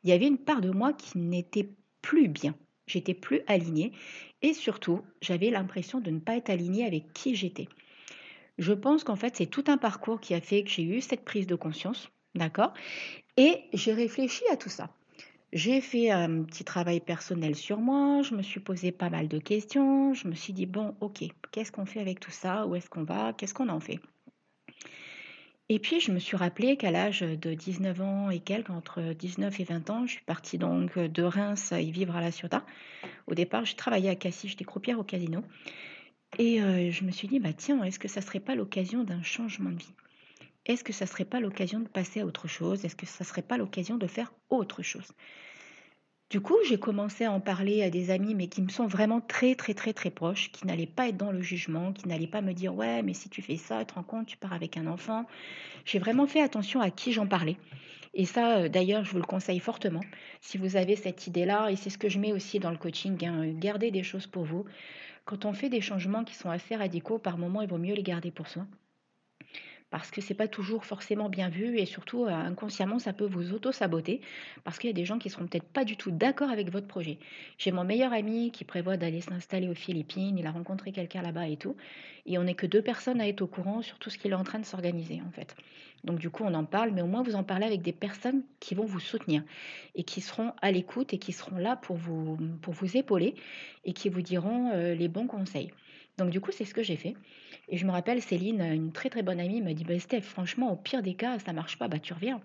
il 0.03 0.09
y 0.09 0.13
avait 0.13 0.27
une 0.27 0.39
part 0.39 0.61
de 0.61 0.71
moi 0.71 0.93
qui 0.93 1.19
n'était 1.19 1.69
plus 2.01 2.27
bien. 2.27 2.55
J'étais 2.87 3.13
plus 3.13 3.41
alignée 3.47 3.91
et 4.41 4.53
surtout, 4.53 5.01
j'avais 5.21 5.51
l'impression 5.51 5.99
de 5.99 6.09
ne 6.09 6.19
pas 6.19 6.35
être 6.35 6.49
alignée 6.49 6.85
avec 6.85 7.13
qui 7.13 7.35
j'étais. 7.35 7.67
Je 8.57 8.73
pense 8.73 9.03
qu'en 9.03 9.15
fait, 9.15 9.35
c'est 9.35 9.45
tout 9.45 9.63
un 9.67 9.77
parcours 9.77 10.19
qui 10.19 10.33
a 10.33 10.41
fait 10.41 10.63
que 10.63 10.69
j'ai 10.69 10.83
eu 10.83 11.01
cette 11.01 11.23
prise 11.23 11.47
de 11.47 11.55
conscience, 11.55 12.09
d'accord? 12.35 12.73
Et 13.37 13.63
j'ai 13.73 13.93
réfléchi 13.93 14.43
à 14.51 14.57
tout 14.57 14.69
ça. 14.69 14.89
J'ai 15.53 15.81
fait 15.81 16.11
un 16.11 16.43
petit 16.43 16.63
travail 16.63 16.99
personnel 16.99 17.55
sur 17.55 17.79
moi, 17.79 18.21
je 18.21 18.35
me 18.35 18.43
suis 18.43 18.59
posé 18.59 18.91
pas 18.91 19.09
mal 19.09 19.27
de 19.27 19.39
questions, 19.39 20.13
je 20.13 20.27
me 20.27 20.35
suis 20.35 20.53
dit, 20.53 20.67
bon, 20.67 20.95
ok, 20.99 21.23
qu'est-ce 21.51 21.71
qu'on 21.71 21.85
fait 21.85 22.01
avec 22.01 22.19
tout 22.19 22.31
ça? 22.31 22.67
Où 22.67 22.75
est-ce 22.75 22.89
qu'on 22.89 23.03
va? 23.03 23.33
Qu'est-ce 23.33 23.53
qu'on 23.53 23.69
en 23.69 23.79
fait? 23.79 23.99
Et 25.71 25.77
puis, 25.77 25.99
je 25.99 26.11
me 26.11 26.17
suis 26.17 26.35
rappelé 26.35 26.77
qu'à 26.77 26.89
l'âge 26.89 27.21
de 27.21 27.53
19 27.53 28.01
ans 28.01 28.29
et 28.31 28.39
quelques, 28.39 28.71
entre 28.71 29.13
19 29.13 29.59
et 29.59 29.63
20 29.63 29.89
ans, 29.91 30.07
je 30.07 30.13
suis 30.13 30.23
partie 30.23 30.57
donc 30.57 30.97
de 30.97 31.23
Reims 31.23 31.73
y 31.77 31.91
vivre 31.91 32.15
à 32.15 32.21
La 32.21 32.31
Ciotat. 32.31 32.65
Au 33.27 33.35
départ, 33.35 33.65
j'ai 33.65 33.75
travaillé 33.75 34.09
à 34.09 34.15
Cassis, 34.15 34.49
j'étais 34.49 34.65
croupière 34.65 34.99
au 34.99 35.03
casino. 35.03 35.43
Et 36.39 36.61
euh, 36.61 36.91
je 36.91 37.03
me 37.03 37.11
suis 37.11 37.27
dit, 37.27 37.39
bah 37.39 37.53
tiens, 37.53 37.83
est-ce 37.83 37.99
que 37.99 38.07
ça 38.07 38.21
serait 38.21 38.39
pas 38.39 38.55
l'occasion 38.55 39.03
d'un 39.03 39.21
changement 39.21 39.69
de 39.69 39.77
vie? 39.77 39.93
Est-ce 40.65 40.83
que 40.83 40.93
ça 40.93 41.05
serait 41.05 41.25
pas 41.25 41.39
l'occasion 41.39 41.79
de 41.79 41.87
passer 41.87 42.21
à 42.21 42.25
autre 42.25 42.47
chose? 42.47 42.83
Est-ce 42.83 42.95
que 42.95 43.05
ça 43.05 43.23
serait 43.23 43.41
pas 43.43 43.57
l'occasion 43.57 43.97
de 43.97 44.07
faire 44.07 44.33
autre 44.49 44.81
chose? 44.81 45.11
Du 46.29 46.41
coup, 46.41 46.55
j'ai 46.67 46.77
commencé 46.77 47.25
à 47.25 47.31
en 47.31 47.39
parler 47.39 47.81
à 47.81 47.89
des 47.89 48.11
amis, 48.11 48.35
mais 48.35 48.47
qui 48.47 48.61
me 48.61 48.69
sont 48.69 48.85
vraiment 48.85 49.19
très, 49.19 49.55
très, 49.55 49.73
très, 49.73 49.93
très 49.93 50.11
proches, 50.11 50.51
qui 50.51 50.67
n'allaient 50.67 50.85
pas 50.85 51.09
être 51.09 51.17
dans 51.17 51.31
le 51.31 51.41
jugement, 51.41 51.91
qui 51.91 52.07
n'allaient 52.07 52.27
pas 52.27 52.41
me 52.41 52.53
dire 52.53 52.75
Ouais, 52.75 53.01
mais 53.01 53.15
si 53.15 53.29
tu 53.29 53.41
fais 53.41 53.57
ça, 53.57 53.79
tu 53.79 53.87
te 53.87 53.93
rends 53.95 54.03
compte, 54.03 54.27
tu 54.27 54.37
pars 54.37 54.53
avec 54.53 54.77
un 54.77 54.85
enfant. 54.85 55.25
J'ai 55.85 55.97
vraiment 55.97 56.27
fait 56.27 56.41
attention 56.41 56.81
à 56.81 56.91
qui 56.91 57.13
j'en 57.13 57.25
parlais. 57.25 57.57
Et 58.13 58.25
ça, 58.25 58.59
euh, 58.59 58.69
d'ailleurs, 58.69 59.03
je 59.05 59.11
vous 59.11 59.17
le 59.17 59.23
conseille 59.23 59.59
fortement. 59.59 60.03
Si 60.39 60.59
vous 60.59 60.75
avez 60.75 60.95
cette 60.95 61.25
idée-là, 61.25 61.71
et 61.71 61.75
c'est 61.75 61.89
ce 61.89 61.97
que 61.97 62.09
je 62.09 62.19
mets 62.19 62.31
aussi 62.31 62.59
dans 62.59 62.71
le 62.71 62.77
coaching, 62.77 63.25
hein, 63.25 63.51
gardez 63.53 63.89
des 63.89 64.03
choses 64.03 64.27
pour 64.27 64.43
vous. 64.43 64.65
Quand 65.25 65.45
on 65.45 65.53
fait 65.53 65.69
des 65.69 65.81
changements 65.81 66.23
qui 66.23 66.35
sont 66.35 66.49
assez 66.51 66.75
radicaux, 66.75 67.17
par 67.17 67.39
moment, 67.39 67.61
il 67.61 67.69
vaut 67.69 67.77
mieux 67.79 67.95
les 67.95 68.03
garder 68.03 68.29
pour 68.29 68.47
soi 68.47 68.67
parce 69.91 70.11
que 70.11 70.21
c'est 70.21 70.33
pas 70.33 70.47
toujours 70.47 70.85
forcément 70.85 71.29
bien 71.29 71.49
vu 71.49 71.77
et 71.79 71.85
surtout 71.85 72.25
inconsciemment 72.25 72.99
ça 72.99 73.13
peut 73.13 73.25
vous 73.25 73.53
auto-saboter 73.53 74.21
parce 74.63 74.77
qu'il 74.77 74.89
y 74.89 74.91
a 74.91 74.95
des 74.95 75.05
gens 75.05 75.17
qui 75.17 75.29
seront 75.29 75.47
peut-être 75.47 75.67
pas 75.67 75.85
du 75.85 75.97
tout 75.97 76.11
d'accord 76.11 76.49
avec 76.49 76.71
votre 76.71 76.87
projet. 76.87 77.17
J'ai 77.57 77.71
mon 77.71 77.83
meilleur 77.83 78.13
ami 78.13 78.51
qui 78.51 78.65
prévoit 78.65 78.97
d'aller 78.97 79.21
s'installer 79.21 79.67
aux 79.67 79.75
Philippines, 79.75 80.37
il 80.37 80.45
a 80.45 80.51
rencontré 80.51 80.91
quelqu'un 80.91 81.21
là-bas 81.21 81.47
et 81.47 81.57
tout, 81.57 81.75
et 82.25 82.37
on 82.37 82.43
n'est 82.43 82.53
que 82.53 82.67
deux 82.67 82.81
personnes 82.81 83.21
à 83.21 83.27
être 83.27 83.41
au 83.41 83.47
courant 83.47 83.81
sur 83.81 83.97
tout 83.97 84.09
ce 84.09 84.17
qu'il 84.17 84.31
est 84.31 84.35
en 84.35 84.43
train 84.43 84.59
de 84.59 84.65
s'organiser 84.65 85.21
en 85.27 85.31
fait. 85.31 85.55
Donc 86.03 86.19
du 86.19 86.29
coup 86.29 86.43
on 86.45 86.53
en 86.53 86.65
parle, 86.65 86.91
mais 86.91 87.01
au 87.01 87.07
moins 87.07 87.23
vous 87.23 87.35
en 87.35 87.43
parlez 87.43 87.65
avec 87.65 87.81
des 87.81 87.91
personnes 87.91 88.43
qui 88.59 88.75
vont 88.75 88.85
vous 88.85 88.99
soutenir 88.99 89.43
et 89.95 90.03
qui 90.03 90.21
seront 90.21 90.53
à 90.61 90.71
l'écoute 90.71 91.13
et 91.13 91.17
qui 91.17 91.33
seront 91.33 91.57
là 91.57 91.75
pour 91.75 91.97
vous, 91.97 92.37
pour 92.61 92.73
vous 92.73 92.95
épauler 92.95 93.35
et 93.85 93.93
qui 93.93 94.09
vous 94.09 94.21
diront 94.21 94.71
les 94.73 95.07
bons 95.07 95.27
conseils. 95.27 95.71
Donc 96.19 96.29
du 96.29 96.39
coup, 96.39 96.51
c'est 96.51 96.65
ce 96.65 96.73
que 96.73 96.83
j'ai 96.83 96.95
fait. 96.95 97.15
Et 97.69 97.77
je 97.77 97.85
me 97.85 97.91
rappelle, 97.91 98.21
Céline, 98.21 98.61
une 98.61 98.91
très 98.91 99.09
très 99.09 99.23
bonne 99.23 99.39
amie, 99.39 99.61
m'a 99.61 99.73
dit, 99.73 99.83
bah, 99.83 99.97
Steph, 99.99 100.21
franchement, 100.21 100.71
au 100.71 100.75
pire 100.75 101.01
des 101.01 101.15
cas, 101.15 101.39
ça 101.39 101.53
marche 101.53 101.77
pas, 101.77 101.87
bah 101.87 101.99
tu 101.99 102.13
reviens. 102.13 102.41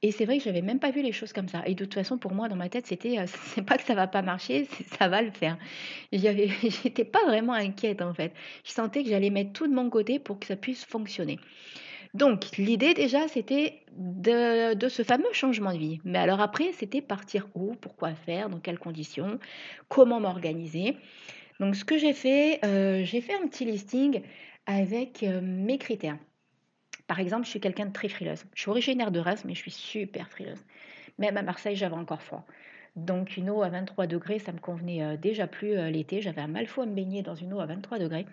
Et 0.00 0.12
c'est 0.12 0.24
vrai 0.26 0.38
que 0.38 0.44
j'avais 0.44 0.62
même 0.62 0.78
pas 0.78 0.92
vu 0.92 1.02
les 1.02 1.10
choses 1.10 1.32
comme 1.32 1.48
ça. 1.48 1.62
Et 1.66 1.74
de 1.74 1.84
toute 1.84 1.94
façon, 1.94 2.18
pour 2.18 2.32
moi, 2.32 2.48
dans 2.48 2.54
ma 2.56 2.68
tête, 2.68 2.86
c'était, 2.86 3.18
euh, 3.18 3.26
c'est 3.54 3.62
pas 3.62 3.76
que 3.76 3.84
ça 3.84 3.94
va 3.94 4.06
pas 4.06 4.22
marcher, 4.22 4.68
ça 4.98 5.08
va 5.08 5.22
le 5.22 5.30
faire. 5.30 5.58
J'étais 6.12 7.04
pas 7.04 7.24
vraiment 7.26 7.54
inquiète 7.54 8.00
en 8.02 8.14
fait. 8.14 8.32
Je 8.64 8.70
sentais 8.70 9.02
que 9.02 9.10
j'allais 9.10 9.30
mettre 9.30 9.52
tout 9.52 9.66
de 9.66 9.74
mon 9.74 9.90
côté 9.90 10.18
pour 10.18 10.38
que 10.38 10.46
ça 10.46 10.56
puisse 10.56 10.84
fonctionner. 10.84 11.38
Donc, 12.14 12.56
l'idée 12.56 12.94
déjà, 12.94 13.28
c'était 13.28 13.82
de, 13.92 14.88
ce 14.88 15.02
fameux 15.02 15.32
changement 15.32 15.72
de 15.72 15.78
vie. 15.78 16.00
Mais 16.04 16.18
alors 16.18 16.40
après, 16.40 16.72
c'était 16.72 17.02
partir 17.02 17.46
où, 17.54 17.74
pourquoi 17.74 18.14
faire, 18.14 18.48
dans 18.48 18.60
quelles 18.60 18.78
conditions, 18.78 19.38
comment 19.88 20.20
m'organiser? 20.20 20.96
Donc 21.60 21.74
ce 21.74 21.84
que 21.84 21.98
j'ai 21.98 22.12
fait, 22.12 22.60
euh, 22.64 23.04
j'ai 23.04 23.20
fait 23.20 23.34
un 23.34 23.46
petit 23.48 23.64
listing 23.64 24.22
avec 24.66 25.22
euh, 25.22 25.40
mes 25.42 25.78
critères. 25.78 26.16
Par 27.06 27.20
exemple, 27.20 27.44
je 27.44 27.50
suis 27.50 27.60
quelqu'un 27.60 27.86
de 27.86 27.92
très 27.92 28.08
frileuse. 28.08 28.44
Je 28.54 28.60
suis 28.60 28.70
originaire 28.70 29.10
de 29.10 29.18
Reims, 29.18 29.42
mais 29.44 29.54
je 29.54 29.60
suis 29.60 29.70
super 29.70 30.28
frileuse. 30.28 30.62
Même 31.18 31.36
à 31.36 31.42
Marseille, 31.42 31.74
j'avais 31.74 31.96
encore 31.96 32.22
froid. 32.22 32.44
Donc 32.96 33.36
une 33.36 33.50
eau 33.50 33.62
à 33.62 33.68
23 33.68 34.06
degrés, 34.06 34.38
ça 34.38 34.52
me 34.52 34.58
convenait 34.58 35.02
euh, 35.02 35.16
déjà 35.16 35.46
plus 35.46 35.90
l'été. 35.90 36.20
J'avais 36.20 36.40
un 36.40 36.48
mal 36.48 36.66
fou 36.66 36.82
à 36.82 36.86
me 36.86 36.94
baigner 36.94 37.22
dans 37.22 37.34
une 37.34 37.52
eau 37.52 37.60
à 37.60 37.66
23 37.66 37.98
degrés. 37.98 38.26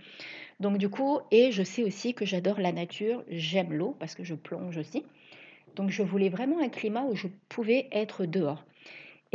Donc 0.59 0.77
du 0.77 0.89
coup, 0.89 1.19
et 1.31 1.51
je 1.51 1.63
sais 1.63 1.83
aussi 1.83 2.13
que 2.13 2.25
j'adore 2.25 2.59
la 2.59 2.71
nature, 2.71 3.23
j'aime 3.29 3.73
l'eau 3.73 3.95
parce 3.99 4.13
que 4.13 4.23
je 4.23 4.35
plonge 4.35 4.77
aussi. 4.77 5.03
Donc 5.75 5.89
je 5.89 6.03
voulais 6.03 6.29
vraiment 6.29 6.59
un 6.61 6.69
climat 6.69 7.03
où 7.03 7.15
je 7.15 7.27
pouvais 7.49 7.87
être 7.91 8.25
dehors. 8.25 8.63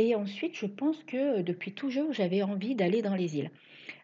Et 0.01 0.15
ensuite, 0.15 0.57
je 0.57 0.65
pense 0.65 1.03
que 1.03 1.43
depuis 1.43 1.73
toujours, 1.73 2.11
j'avais 2.11 2.41
envie 2.41 2.73
d'aller 2.73 3.03
dans 3.03 3.13
les 3.13 3.37
îles. 3.37 3.51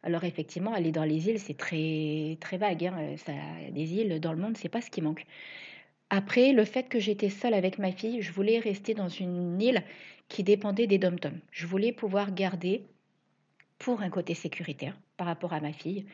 Alors 0.04 0.26
effectivement, 0.26 0.72
aller 0.72 0.92
dans 0.92 1.04
les 1.04 1.28
îles, 1.28 1.40
c'est 1.40 1.58
très, 1.58 2.38
très 2.40 2.58
vague. 2.58 2.86
Hein. 2.86 3.16
Ça, 3.18 3.32
des 3.72 3.96
îles 3.96 4.20
dans 4.20 4.32
le 4.32 4.38
monde, 4.38 4.56
c'est 4.58 4.70
pas 4.70 4.82
ce 4.82 4.92
qui 4.92 5.02
manque. 5.02 5.26
Après, 6.12 6.54
le 6.54 6.66
fait 6.66 6.88
que 6.88 7.00
j'étais 7.00 7.32
seule 7.32 7.56
avec 7.56 7.80
ma 7.80 7.92
fille, 7.92 8.22
je 8.22 8.32
voulais 8.32 8.60
rester 8.60 8.94
dans 8.94 9.08
une 9.10 9.60
île 9.60 9.82
qui 10.30 10.44
dépendait 10.44 10.86
des 10.86 11.00
dom 11.00 11.16
Je 11.50 11.66
voulais 11.66 11.92
pouvoir 11.92 12.32
garder, 12.32 12.84
pour 13.80 14.02
un 14.02 14.12
côté 14.12 14.36
sécuritaire 14.36 14.96
par 15.18 15.26
rapport 15.26 15.54
à 15.54 15.62
ma 15.62 15.74
fille, 15.74 16.06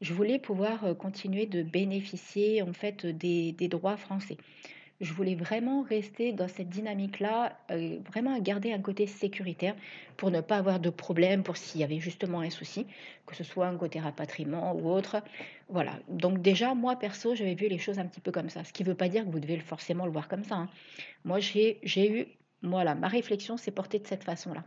je 0.00 0.14
voulais 0.14 0.38
pouvoir 0.38 0.84
euh, 0.84 0.94
continuer 0.94 1.46
de 1.46 1.64
bénéficier 1.64 2.62
en 2.62 2.72
fait 2.72 3.04
des 3.04 3.68
droits 3.68 3.96
français. 3.96 4.36
Je 5.00 5.12
voulais 5.12 5.34
vraiment 5.34 5.82
rester 5.82 6.32
dans 6.32 6.48
cette 6.48 6.68
dynamique-là, 6.68 7.58
euh, 7.70 7.98
vraiment 8.10 8.38
garder 8.38 8.72
un 8.72 8.80
côté 8.80 9.06
sécuritaire 9.06 9.74
pour 10.16 10.30
ne 10.30 10.40
pas 10.40 10.56
avoir 10.56 10.78
de 10.78 10.90
problème, 10.90 11.42
pour 11.42 11.56
s'il 11.56 11.80
y 11.80 11.84
avait 11.84 11.98
justement 11.98 12.40
un 12.40 12.50
souci, 12.50 12.86
que 13.26 13.34
ce 13.34 13.42
soit 13.42 13.66
un 13.66 13.76
côté 13.76 13.98
rapatriement 13.98 14.74
ou 14.74 14.88
autre. 14.90 15.22
Voilà. 15.68 15.98
Donc 16.08 16.40
déjà, 16.42 16.74
moi 16.74 16.96
perso, 16.96 17.34
j'avais 17.34 17.54
vu 17.54 17.68
les 17.68 17.78
choses 17.78 17.98
un 17.98 18.06
petit 18.06 18.20
peu 18.20 18.30
comme 18.30 18.50
ça. 18.50 18.62
Ce 18.64 18.72
qui 18.72 18.84
ne 18.84 18.88
veut 18.88 18.94
pas 18.94 19.08
dire 19.08 19.24
que 19.24 19.30
vous 19.30 19.40
devez 19.40 19.58
forcément 19.58 20.06
le 20.06 20.12
voir 20.12 20.28
comme 20.28 20.44
ça. 20.44 20.54
Hein. 20.54 20.68
Moi, 21.24 21.40
j'ai 21.40 21.80
eu, 21.96 22.26
voilà, 22.62 22.94
ma 22.94 23.08
réflexion 23.08 23.56
s'est 23.56 23.72
portée 23.72 23.98
de 23.98 24.06
cette 24.06 24.24
façon-là. 24.24 24.64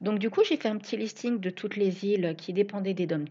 Donc 0.00 0.18
du 0.18 0.28
coup, 0.30 0.42
j'ai 0.44 0.56
fait 0.56 0.68
un 0.68 0.76
petit 0.76 0.96
listing 0.96 1.40
de 1.40 1.50
toutes 1.50 1.76
les 1.76 2.04
îles 2.04 2.34
qui 2.36 2.52
dépendaient 2.52 2.94
des 2.94 3.06
dom 3.06 3.24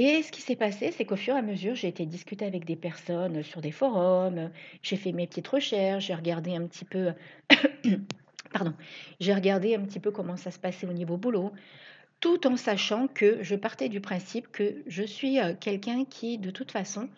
et 0.00 0.22
ce 0.22 0.30
qui 0.30 0.40
s'est 0.40 0.54
passé, 0.54 0.92
c'est 0.92 1.04
qu'au 1.04 1.16
fur 1.16 1.34
et 1.34 1.38
à 1.38 1.42
mesure, 1.42 1.74
j'ai 1.74 1.88
été 1.88 2.06
discuter 2.06 2.44
avec 2.44 2.64
des 2.64 2.76
personnes 2.76 3.42
sur 3.42 3.60
des 3.60 3.72
forums, 3.72 4.48
j'ai 4.80 4.94
fait 4.94 5.10
mes 5.10 5.26
petites 5.26 5.48
recherches, 5.48 6.06
j'ai 6.06 6.14
regardé 6.14 6.54
un 6.54 6.68
petit 6.68 6.84
peu, 6.84 7.14
pardon, 8.52 8.74
j'ai 9.18 9.34
regardé 9.34 9.74
un 9.74 9.80
petit 9.80 9.98
peu 9.98 10.12
comment 10.12 10.36
ça 10.36 10.52
se 10.52 10.58
passait 10.60 10.86
au 10.86 10.92
niveau 10.92 11.16
boulot, 11.16 11.50
tout 12.20 12.46
en 12.46 12.56
sachant 12.56 13.08
que 13.08 13.42
je 13.42 13.56
partais 13.56 13.88
du 13.88 14.00
principe 14.00 14.52
que 14.52 14.84
je 14.86 15.02
suis 15.02 15.40
euh, 15.40 15.52
quelqu'un 15.58 16.04
qui, 16.04 16.38
de 16.38 16.52
toute 16.52 16.70
façon, 16.70 17.08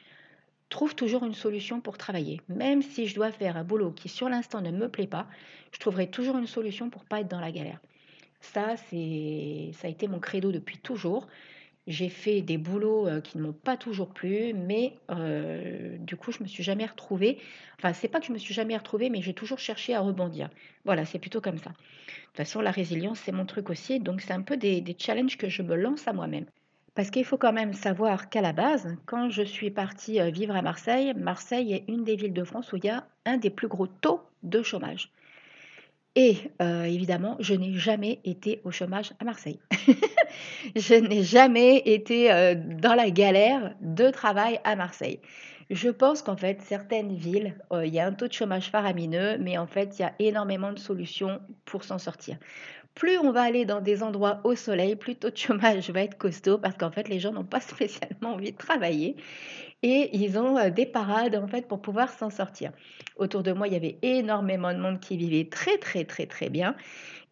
trouve 0.70 0.94
toujours 0.94 1.26
une 1.26 1.34
solution 1.34 1.82
pour 1.82 1.98
travailler. 1.98 2.40
Même 2.48 2.80
si 2.80 3.06
je 3.06 3.14
dois 3.14 3.30
faire 3.30 3.58
un 3.58 3.64
boulot 3.64 3.90
qui, 3.90 4.08
sur 4.08 4.30
l'instant, 4.30 4.62
ne 4.62 4.70
me 4.70 4.88
plaît 4.88 5.06
pas, 5.06 5.26
je 5.72 5.80
trouverai 5.80 6.08
toujours 6.08 6.38
une 6.38 6.46
solution 6.46 6.88
pour 6.88 7.04
pas 7.04 7.20
être 7.20 7.28
dans 7.28 7.40
la 7.40 7.52
galère. 7.52 7.80
Ça, 8.40 8.76
c'est, 8.88 9.72
ça 9.74 9.86
a 9.86 9.90
été 9.90 10.08
mon 10.08 10.18
credo 10.18 10.50
depuis 10.50 10.78
toujours. 10.78 11.26
J'ai 11.90 12.08
fait 12.08 12.40
des 12.40 12.56
boulots 12.56 13.08
qui 13.24 13.36
ne 13.36 13.42
m'ont 13.42 13.52
pas 13.52 13.76
toujours 13.76 14.10
plu, 14.14 14.54
mais 14.54 14.94
du 15.98 16.16
coup, 16.16 16.30
je 16.30 16.40
me 16.42 16.48
suis 16.48 16.62
jamais 16.62 16.86
retrouvée. 16.86 17.38
Enfin, 17.78 17.92
c'est 17.92 18.06
pas 18.06 18.20
que 18.20 18.26
je 18.26 18.32
me 18.32 18.38
suis 18.38 18.54
jamais 18.54 18.76
retrouvée, 18.76 19.10
mais 19.10 19.20
j'ai 19.22 19.34
toujours 19.34 19.58
cherché 19.58 19.92
à 19.94 20.00
rebondir. 20.00 20.50
Voilà, 20.84 21.04
c'est 21.04 21.18
plutôt 21.18 21.40
comme 21.40 21.58
ça. 21.58 21.70
De 21.70 21.74
toute 21.74 22.36
façon, 22.36 22.60
la 22.60 22.70
résilience, 22.70 23.18
c'est 23.18 23.32
mon 23.32 23.44
truc 23.44 23.70
aussi. 23.70 23.98
Donc, 23.98 24.20
c'est 24.20 24.32
un 24.32 24.42
peu 24.42 24.56
des, 24.56 24.80
des 24.80 24.94
challenges 24.96 25.36
que 25.36 25.48
je 25.48 25.62
me 25.62 25.74
lance 25.74 26.06
à 26.06 26.12
moi-même. 26.12 26.46
Parce 26.94 27.10
qu'il 27.10 27.24
faut 27.24 27.38
quand 27.38 27.52
même 27.52 27.72
savoir 27.72 28.28
qu'à 28.28 28.40
la 28.40 28.52
base, 28.52 28.96
quand 29.06 29.28
je 29.28 29.42
suis 29.42 29.70
partie 29.70 30.20
vivre 30.30 30.54
à 30.54 30.62
Marseille, 30.62 31.12
Marseille 31.16 31.72
est 31.72 31.84
une 31.88 32.04
des 32.04 32.14
villes 32.14 32.32
de 32.32 32.44
France 32.44 32.72
où 32.72 32.76
il 32.76 32.84
y 32.84 32.88
a 32.88 33.04
un 33.26 33.36
des 33.36 33.50
plus 33.50 33.68
gros 33.68 33.88
taux 33.88 34.20
de 34.42 34.62
chômage. 34.62 35.10
Et 36.16 36.38
évidemment, 36.60 37.36
je 37.38 37.54
n'ai 37.54 37.74
jamais 37.74 38.20
été 38.24 38.60
au 38.64 38.70
chômage 38.70 39.12
à 39.20 39.24
Marseille. 39.24 39.60
je 40.76 40.94
n'ai 40.94 41.22
jamais 41.22 41.78
été 41.78 42.54
dans 42.80 42.94
la 42.94 43.10
galère 43.10 43.74
de 43.80 44.10
travail 44.10 44.60
à 44.64 44.74
Marseille. 44.74 45.20
Je 45.70 45.88
pense 45.88 46.22
qu'en 46.22 46.36
fait, 46.36 46.60
certaines 46.62 47.14
villes, 47.14 47.54
il 47.84 47.94
y 47.94 48.00
a 48.00 48.06
un 48.06 48.12
taux 48.12 48.26
de 48.26 48.32
chômage 48.32 48.70
faramineux, 48.70 49.38
mais 49.38 49.56
en 49.56 49.68
fait, 49.68 49.98
il 49.98 50.02
y 50.02 50.04
a 50.04 50.12
énormément 50.18 50.72
de 50.72 50.80
solutions 50.80 51.40
pour 51.64 51.84
s'en 51.84 51.98
sortir 51.98 52.38
plus 52.94 53.18
on 53.18 53.32
va 53.32 53.42
aller 53.42 53.64
dans 53.64 53.80
des 53.80 54.02
endroits 54.02 54.40
au 54.44 54.54
soleil, 54.54 54.96
plus 54.96 55.16
taux 55.16 55.30
de 55.30 55.36
chômage 55.36 55.90
va 55.90 56.02
être 56.02 56.18
costaud 56.18 56.58
parce 56.58 56.76
qu'en 56.76 56.90
fait, 56.90 57.08
les 57.08 57.20
gens 57.20 57.32
n'ont 57.32 57.44
pas 57.44 57.60
spécialement 57.60 58.34
envie 58.34 58.52
de 58.52 58.56
travailler 58.56 59.16
et 59.82 60.10
ils 60.16 60.38
ont 60.38 60.58
euh, 60.58 60.70
des 60.70 60.86
parades 60.86 61.36
en 61.36 61.46
fait 61.46 61.66
pour 61.66 61.80
pouvoir 61.80 62.10
s'en 62.10 62.30
sortir. 62.30 62.72
Autour 63.16 63.42
de 63.42 63.52
moi, 63.52 63.66
il 63.66 63.72
y 63.72 63.76
avait 63.76 63.98
énormément 64.02 64.72
de 64.72 64.78
monde 64.78 65.00
qui 65.00 65.16
vivait 65.16 65.48
très 65.48 65.78
très 65.78 66.04
très 66.04 66.26
très 66.26 66.50
bien 66.50 66.76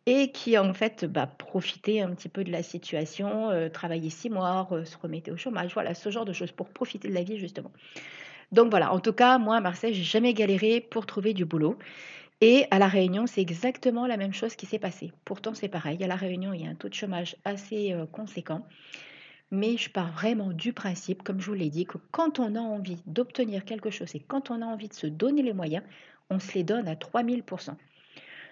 et 0.07 0.31
qui 0.33 0.57
en 0.57 0.73
fait 0.73 1.05
bah, 1.05 1.27
profitait 1.27 2.00
un 2.00 2.11
petit 2.15 2.31
peu 2.31 2.45
de 2.45 2.50
la 2.50 2.62
situation, 2.62 3.50
euh, 3.50 3.69
travaillait 3.69 4.11
six 4.11 4.31
mois, 4.31 4.67
se 4.85 4.97
remettait 4.97 5.31
au 5.31 5.37
chômage, 5.37 5.75
voilà 5.75 5.93
ce 5.93 6.11
genre 6.11 6.25
de 6.25 6.33
choses 6.33 6.53
pour 6.53 6.71
profiter 6.71 7.09
de 7.09 7.15
la 7.15 7.23
vie 7.23 7.38
justement. 7.38 7.71
Donc 8.53 8.71
voilà, 8.71 8.93
en 8.93 9.00
tout 9.00 9.12
cas, 9.12 9.37
moi 9.37 9.57
à 9.57 9.61
Marseille, 9.61 9.93
j'ai 9.93 10.03
jamais 10.03 10.33
galéré 10.33 10.81
pour 10.81 11.05
trouver 11.05 11.35
du 11.35 11.45
boulot. 11.45 11.79
Et 12.40 12.66
à 12.71 12.78
La 12.78 12.87
Réunion, 12.87 13.26
c'est 13.26 13.40
exactement 13.40 14.07
la 14.07 14.16
même 14.16 14.33
chose 14.33 14.54
qui 14.54 14.66
s'est 14.66 14.78
passée. 14.78 15.11
Pourtant, 15.25 15.54
c'est 15.54 15.68
pareil. 15.68 16.02
À 16.04 16.07
La 16.07 16.14
Réunion, 16.14 16.52
il 16.52 16.62
y 16.62 16.66
a 16.66 16.71
un 16.71 16.76
taux 16.76 16.88
de 16.88 16.95
chômage 16.95 17.35
assez 17.45 17.92
euh, 17.92 18.07
conséquent. 18.07 18.64
Mais 19.50 19.76
je 19.76 19.90
pars 19.90 20.12
vraiment 20.12 20.52
du 20.52 20.73
principe, 20.73 21.23
comme 21.25 21.40
je 21.40 21.47
vous 21.47 21.54
l'ai 21.54 21.71
dit, 21.71 21.85
que 21.85 21.99
quand 22.12 22.38
on 22.38 22.54
a 22.54 22.61
envie 22.61 22.99
d'obtenir 23.07 23.64
quelque 23.64 23.90
chose 23.90 24.14
et 24.14 24.21
quand 24.21 24.50
on 24.50 24.62
a 24.62 24.66
envie 24.66 24.88
de 24.88 24.95
se 24.95 25.07
donner 25.07 25.42
les 25.42 25.52
moyens, 25.52 25.83
on 26.30 26.38
se 26.38 26.52
les 26.54 26.62
donne 26.62 26.87
à 26.87 26.95
3000%. 26.95 27.75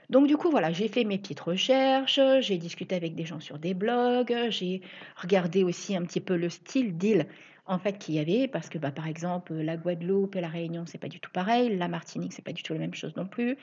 Donc 0.08 0.26
du 0.26 0.36
coup, 0.36 0.50
voilà, 0.50 0.72
j'ai 0.72 0.88
fait 0.88 1.04
mes 1.04 1.18
petites 1.18 1.40
recherches, 1.40 2.20
j'ai 2.40 2.58
discuté 2.58 2.94
avec 2.94 3.14
des 3.14 3.26
gens 3.26 3.40
sur 3.40 3.58
des 3.58 3.74
blogs, 3.74 4.34
j'ai 4.50 4.80
regardé 5.16 5.64
aussi 5.64 5.96
un 5.96 6.02
petit 6.02 6.20
peu 6.20 6.36
le 6.36 6.48
style 6.48 6.96
d'île 6.96 7.26
en 7.66 7.78
fait 7.78 7.98
qu'il 7.98 8.14
y 8.14 8.18
avait, 8.18 8.48
parce 8.48 8.68
que 8.68 8.78
bah, 8.78 8.90
par 8.90 9.06
exemple 9.06 9.54
la 9.54 9.76
Guadeloupe 9.76 10.36
et 10.36 10.40
la 10.40 10.48
Réunion, 10.48 10.84
c'est 10.86 10.98
pas 10.98 11.08
du 11.08 11.20
tout 11.20 11.30
pareil, 11.30 11.76
la 11.76 11.88
Martinique, 11.88 12.32
c'est 12.32 12.44
pas 12.44 12.52
du 12.52 12.62
tout 12.62 12.72
la 12.72 12.78
même 12.78 12.94
chose 12.94 13.14
non 13.16 13.26
plus, 13.26 13.56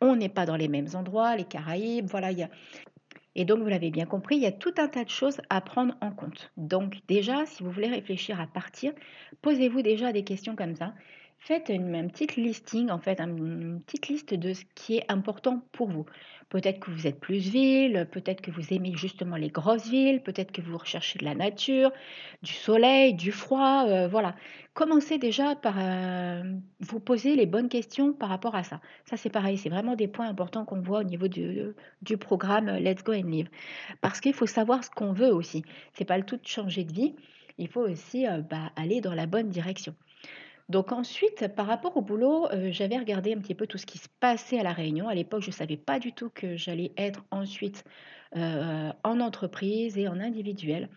on 0.00 0.16
n'est 0.16 0.28
pas 0.28 0.46
dans 0.46 0.56
les 0.56 0.68
mêmes 0.68 0.88
endroits, 0.94 1.36
les 1.36 1.44
Caraïbes, 1.44 2.06
voilà, 2.06 2.32
il 2.32 2.38
y 2.38 2.42
a... 2.42 2.50
Et 3.38 3.44
donc, 3.44 3.58
vous 3.58 3.68
l'avez 3.68 3.90
bien 3.90 4.06
compris, 4.06 4.36
il 4.36 4.42
y 4.42 4.46
a 4.46 4.52
tout 4.52 4.72
un 4.78 4.88
tas 4.88 5.04
de 5.04 5.10
choses 5.10 5.42
à 5.50 5.60
prendre 5.60 5.94
en 6.00 6.10
compte. 6.10 6.50
Donc, 6.56 7.00
déjà, 7.06 7.44
si 7.44 7.62
vous 7.62 7.70
voulez 7.70 7.88
réfléchir 7.88 8.40
à 8.40 8.46
partir, 8.46 8.94
posez-vous 9.42 9.82
déjà 9.82 10.10
des 10.10 10.24
questions 10.24 10.56
comme 10.56 10.74
ça 10.74 10.94
faites 11.46 11.68
une, 11.68 12.10
petite 12.10 12.34
listing, 12.34 12.90
en 12.90 12.98
fait, 12.98 13.20
une 13.20 13.80
petite 13.86 14.08
liste 14.08 14.34
de 14.34 14.52
ce 14.52 14.64
qui 14.74 14.96
est 14.96 15.04
important 15.08 15.62
pour 15.70 15.88
vous. 15.88 16.04
Peut-être 16.48 16.80
que 16.80 16.90
vous 16.90 17.06
êtes 17.06 17.20
plus 17.20 17.38
ville, 17.38 18.08
peut-être 18.10 18.40
que 18.40 18.50
vous 18.50 18.74
aimez 18.74 18.92
justement 18.96 19.36
les 19.36 19.48
grosses 19.48 19.88
villes, 19.88 20.24
peut-être 20.24 20.50
que 20.50 20.60
vous 20.60 20.76
recherchez 20.76 21.20
de 21.20 21.24
la 21.24 21.36
nature, 21.36 21.92
du 22.42 22.52
soleil, 22.52 23.14
du 23.14 23.30
froid, 23.30 23.84
euh, 23.86 24.08
voilà. 24.08 24.34
Commencez 24.74 25.18
déjà 25.18 25.54
par 25.54 25.76
euh, 25.78 26.42
vous 26.80 26.98
poser 26.98 27.36
les 27.36 27.46
bonnes 27.46 27.68
questions 27.68 28.12
par 28.12 28.28
rapport 28.28 28.56
à 28.56 28.64
ça. 28.64 28.80
Ça, 29.04 29.16
c'est 29.16 29.30
pareil, 29.30 29.56
c'est 29.56 29.70
vraiment 29.70 29.94
des 29.94 30.08
points 30.08 30.28
importants 30.28 30.64
qu'on 30.64 30.80
voit 30.80 31.00
au 31.00 31.04
niveau 31.04 31.28
du, 31.28 31.72
programme 32.18 32.76
Let's 32.78 33.04
Go 33.04 33.12
and 33.12 33.28
Live. 33.28 33.48
Parce 34.00 34.20
qu'il 34.20 34.34
faut 34.34 34.46
savoir 34.46 34.82
ce 34.82 34.90
qu'on 34.90 35.12
veut 35.12 35.32
aussi. 35.32 35.62
C'est 35.92 36.04
pas 36.04 36.18
le 36.18 36.24
tout 36.24 36.38
de 36.38 36.46
changer 36.46 36.82
de 36.82 36.92
vie, 36.92 37.14
il 37.58 37.68
faut 37.68 37.82
aussi 37.82 38.26
euh, 38.26 38.40
bah, 38.40 38.72
aller 38.74 39.00
dans 39.00 39.14
la 39.14 39.26
bonne 39.26 39.48
direction. 39.48 39.94
Donc 40.68 40.90
ensuite, 40.90 41.46
par 41.54 41.66
rapport 41.66 41.96
au 41.96 42.02
boulot, 42.02 42.48
euh, 42.50 42.72
j'avais 42.72 42.98
regardé 42.98 43.32
un 43.32 43.38
petit 43.38 43.54
peu 43.54 43.66
tout 43.68 43.78
ce 43.78 43.86
qui 43.86 43.98
se 43.98 44.08
passait 44.18 44.58
à 44.58 44.64
La 44.64 44.72
Réunion. 44.72 45.08
À 45.08 45.14
l'époque, 45.14 45.42
je 45.42 45.48
ne 45.48 45.54
savais 45.54 45.76
pas 45.76 46.00
du 46.00 46.12
tout 46.12 46.28
que 46.28 46.56
j'allais 46.56 46.92
être 46.96 47.24
ensuite 47.30 47.84
euh, 48.36 48.92
en 49.04 49.20
entreprise 49.20 49.96
et 49.96 50.08
en 50.08 50.18
individuel. 50.18 50.88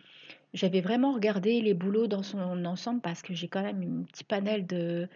J'avais 0.54 0.82
vraiment 0.82 1.14
regardé 1.14 1.62
les 1.62 1.76
boulots 1.76 2.08
dans 2.08 2.24
son 2.24 2.66
ensemble 2.66 3.02
parce 3.02 3.22
que 3.22 3.36
j'ai 3.36 3.48
quand 3.48 3.62
même 3.62 4.02
un 4.02 4.04
petit 4.06 4.24
panel 4.24 4.66
de, 4.66 5.08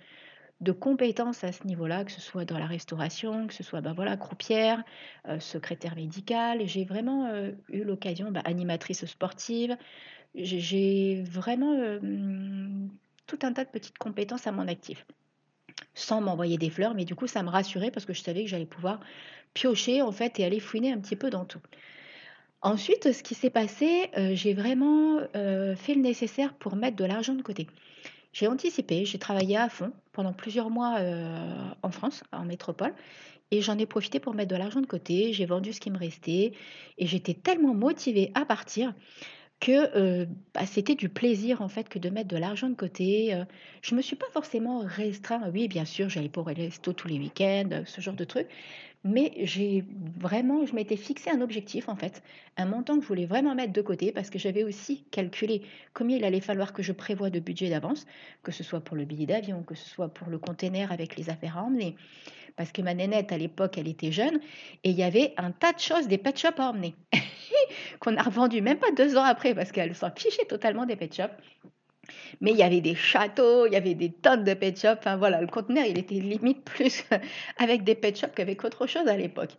compétences 0.80 1.44
à 1.44 1.52
ce 1.52 1.66
niveau-là, 1.66 2.06
que 2.06 2.12
ce 2.12 2.22
soit 2.22 2.46
dans 2.46 2.60
la 2.60 2.68
restauration, 2.68 3.48
que 3.48 3.54
ce 3.54 3.64
soit 3.64 3.82
ben 3.82 3.94
voilà, 3.94 4.16
croupière, 4.18 4.84
euh, 5.28 5.40
secrétaire 5.40 5.96
médicale. 5.96 6.68
J'ai 6.68 6.86
vraiment 6.86 7.28
eu 7.70 7.84
l'occasion, 7.84 8.32
bah, 8.32 8.42
animatrice 8.46 9.06
sportive. 9.06 9.76
J'ai 10.36 11.24
vraiment 11.24 11.76
tout 13.28 13.40
un 13.44 13.54
tas 13.54 13.66
de 13.66 13.70
petites 13.70 13.98
compétences 13.98 14.48
à 14.48 14.52
mon 14.52 14.68
actif 14.68 15.06
sans 15.94 16.22
m'envoyer 16.22 16.58
des 16.58 16.70
fleurs, 16.70 16.96
mais 16.96 17.06
du 17.06 17.16
coup 17.16 17.28
ça 17.28 17.44
me 17.44 17.50
rassurait 17.50 17.92
parce 17.92 18.06
que 18.06 18.14
je 18.14 18.22
savais 18.22 18.44
que 18.44 18.50
j'allais 18.50 18.66
pouvoir 18.66 19.00
piocher 19.54 20.02
en 20.02 20.12
fait 20.12 20.40
et 20.40 20.46
aller 20.46 20.60
fouiner 20.60 20.92
un 20.92 21.00
petit 21.00 21.16
peu 21.16 21.30
dans 21.30 21.46
tout. 21.46 21.62
Ensuite, 22.62 23.12
ce 23.12 23.24
qui 23.24 23.36
s'est 23.36 23.50
passé, 23.50 24.10
euh, 24.18 24.32
j'ai 24.36 24.54
vraiment 24.54 25.20
euh, 25.36 25.76
fait 25.76 25.96
le 25.96 26.02
nécessaire 26.02 26.54
pour 26.54 26.78
mettre 26.78 26.96
de 26.96 27.04
l'argent 27.04 27.34
de 27.34 27.42
côté. 27.42 27.68
J'ai 28.32 28.48
anticipé, 28.48 29.06
j'ai 29.06 29.20
travaillé 29.20 29.58
à 29.58 29.68
fond 29.68 29.92
pendant 30.14 30.32
plusieurs 30.32 30.70
mois 30.70 30.96
euh, 31.00 31.70
en 31.84 31.92
France, 31.92 32.24
en 32.32 32.46
métropole, 32.46 32.94
et 33.52 33.62
j'en 33.62 33.78
ai 33.78 33.86
profité 33.86 34.20
pour 34.20 34.34
mettre 34.34 34.50
de 34.50 34.56
l'argent 34.56 34.80
de 34.80 34.88
côté. 34.88 35.34
J'ai 35.34 35.46
vendu 35.46 35.74
ce 35.74 35.82
qui 35.82 35.92
me 35.92 35.98
restait, 35.98 36.54
et 36.98 37.06
j'étais 37.06 37.34
tellement 37.34 37.74
motivée 37.74 38.32
à 38.34 38.46
partir 38.46 38.94
que 39.60 40.26
bah, 40.54 40.66
c'était 40.66 40.96
du 40.96 41.10
plaisir 41.10 41.62
en 41.62 41.70
fait 41.70 41.88
que 41.88 42.00
de 42.00 42.10
mettre 42.10 42.28
de 42.28 42.38
l'argent 42.38 42.70
de 42.70 42.76
côté. 42.76 43.34
je 43.82 43.96
me 43.96 44.02
suis 44.02 44.16
pas 44.16 44.26
forcément 44.34 44.80
restreint. 44.86 45.50
Oui, 45.54 45.68
bien 45.68 45.86
sûr, 45.86 46.10
j'allais 46.10 46.30
pour 46.30 46.50
les 46.50 46.66
resto 46.66 46.94
tous 46.94 47.08
les 47.08 47.18
week-ends, 47.18 47.84
ce 47.86 48.02
genre 48.02 48.16
de 48.16 48.26
trucs. 48.26 48.50
Mais 49.06 49.34
j'ai 49.40 49.84
vraiment, 50.18 50.66
je 50.66 50.74
m'étais 50.74 50.96
fixé 50.96 51.30
un 51.30 51.42
objectif 51.42 51.90
en 51.90 51.96
fait, 51.96 52.24
un 52.56 52.66
montant 52.66 52.96
que 52.96 53.02
je 53.02 53.08
voulais 53.08 53.26
vraiment 53.26 53.54
mettre 53.54 53.74
de 53.74 53.82
côté 53.82 54.14
parce 54.14 54.30
que 54.30 54.40
j'avais 54.40 54.64
aussi 54.64 55.04
calculé 55.12 55.62
combien 55.94 56.16
il 56.18 56.24
allait 56.24 56.40
falloir 56.40 56.72
que 56.72 56.82
je 56.82 56.94
prévoie 56.94 57.30
de 57.30 57.40
budget 57.40 57.70
d'avance, 57.70 58.06
que 58.44 58.54
ce 58.54 58.64
soit 58.64 58.80
pour 58.80 58.96
le 58.96 59.04
billet 59.04 59.26
d'avion, 59.26 59.62
que 59.64 59.76
ce 59.76 59.90
soit 59.90 60.08
pour 60.08 60.30
le 60.30 60.40
container 60.40 60.90
avec 60.94 61.18
les 61.18 61.30
affaires 61.30 61.58
à 61.58 61.64
emmener. 61.64 61.98
Parce 62.56 62.72
que 62.72 62.82
ma 62.82 62.94
nénette 62.94 63.34
à 63.34 63.38
l'époque, 63.38 63.78
elle 63.78 63.90
était 63.90 64.12
jeune 64.12 64.40
et 64.86 64.92
il 64.92 64.96
y 64.96 65.04
avait 65.04 65.34
un 65.36 65.52
tas 65.52 65.74
de 65.74 65.80
choses, 65.80 66.08
des 66.08 66.18
pet 66.18 66.38
shops 66.38 66.60
à 66.60 66.70
emmener. 66.70 66.96
qu'on 68.00 68.16
a 68.18 68.22
revendu 68.22 68.62
même 68.62 68.78
pas 68.78 68.92
deux 68.92 69.18
ans 69.18 69.24
après 69.24 69.54
parce 69.54 69.72
qu'elle 69.72 69.96
s'en 69.96 70.12
fichait 70.12 70.46
totalement 70.46 70.86
des 70.86 70.96
pet 70.96 71.14
shops. 71.14 71.34
Mais 72.42 72.52
il 72.52 72.58
y 72.58 72.64
avait 72.64 72.82
des 72.82 72.96
châteaux, 72.96 73.66
il 73.66 73.74
y 73.74 73.76
avait 73.76 73.94
des 73.94 74.12
tonnes 74.12 74.44
de 74.44 74.54
pet 74.54 74.78
shops. 74.80 75.00
Enfin 75.00 75.16
voilà, 75.18 75.42
le 75.42 75.48
conteneur, 75.48 75.86
il 75.86 75.98
était 75.98 76.16
limite 76.16 76.64
plus 76.64 77.06
avec 77.58 77.84
des 77.84 77.96
pet 77.96 78.18
shops 78.18 78.34
qu'avec 78.36 78.64
autre 78.64 78.88
chose 78.88 79.08
à 79.08 79.18
l'époque. 79.18 79.52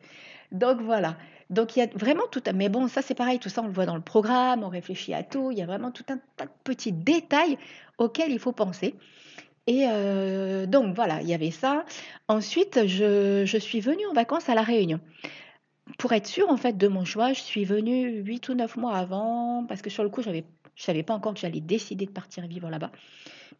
Donc 0.52 0.80
voilà. 0.80 1.16
Donc 1.50 1.76
il 1.76 1.80
y 1.80 1.82
a 1.82 1.87
vraiment 1.94 2.26
tout 2.30 2.42
un... 2.46 2.52
Mais 2.52 2.68
bon, 2.68 2.88
ça 2.88 3.02
c'est 3.02 3.14
pareil, 3.14 3.38
tout 3.38 3.49
ça 3.49 3.62
on 3.62 3.66
le 3.66 3.73
voit 3.73 3.87
dans 3.87 3.96
le 3.96 4.02
programme, 4.02 4.62
on 4.64 4.68
réfléchit 4.68 5.14
à 5.14 5.23
tout. 5.23 5.50
Il 5.50 5.58
y 5.58 5.62
a 5.62 5.66
vraiment 5.66 5.90
tout 5.90 6.04
un 6.08 6.18
tas 6.37 6.46
de 6.46 6.50
petits 6.64 6.92
détails 6.92 7.58
auxquels 7.99 8.32
il 8.32 8.38
faut 8.38 8.52
penser. 8.52 8.94
Et 9.66 9.87
donc 10.66 10.94
voilà, 10.94 11.23
il 11.23 11.28
y 11.28 11.32
avait 11.32 11.50
ça. 11.50 11.87
Ensuite, 12.28 12.87
je, 12.87 13.44
je 13.46 13.58
suis 13.58 13.80
venue 13.80 14.06
en 14.06 14.12
vacances 14.12 14.50
à 14.50 14.54
La 14.54 14.62
Réunion. 14.62 15.00
Pour 15.99 16.12
être 16.12 16.26
sûre 16.26 16.49
en 16.49 16.57
fait 16.57 16.76
de 16.76 16.88
mon 16.88 17.05
choix, 17.05 17.33
je 17.33 17.41
suis 17.41 17.64
venue 17.64 18.21
8 18.23 18.49
ou 18.49 18.55
9 18.55 18.76
mois 18.76 18.97
avant 18.97 19.64
parce 19.67 19.83
que 19.83 19.91
sur 19.91 20.03
le 20.03 20.09
coup, 20.09 20.23
j'avais 20.23 20.45
je 20.76 20.83
savais 20.83 21.03
pas 21.03 21.14
encore 21.14 21.35
que 21.35 21.41
j'allais 21.41 21.61
décider 21.61 22.07
de 22.07 22.11
partir 22.11 22.47
vivre 22.47 22.69
là-bas. 22.69 22.91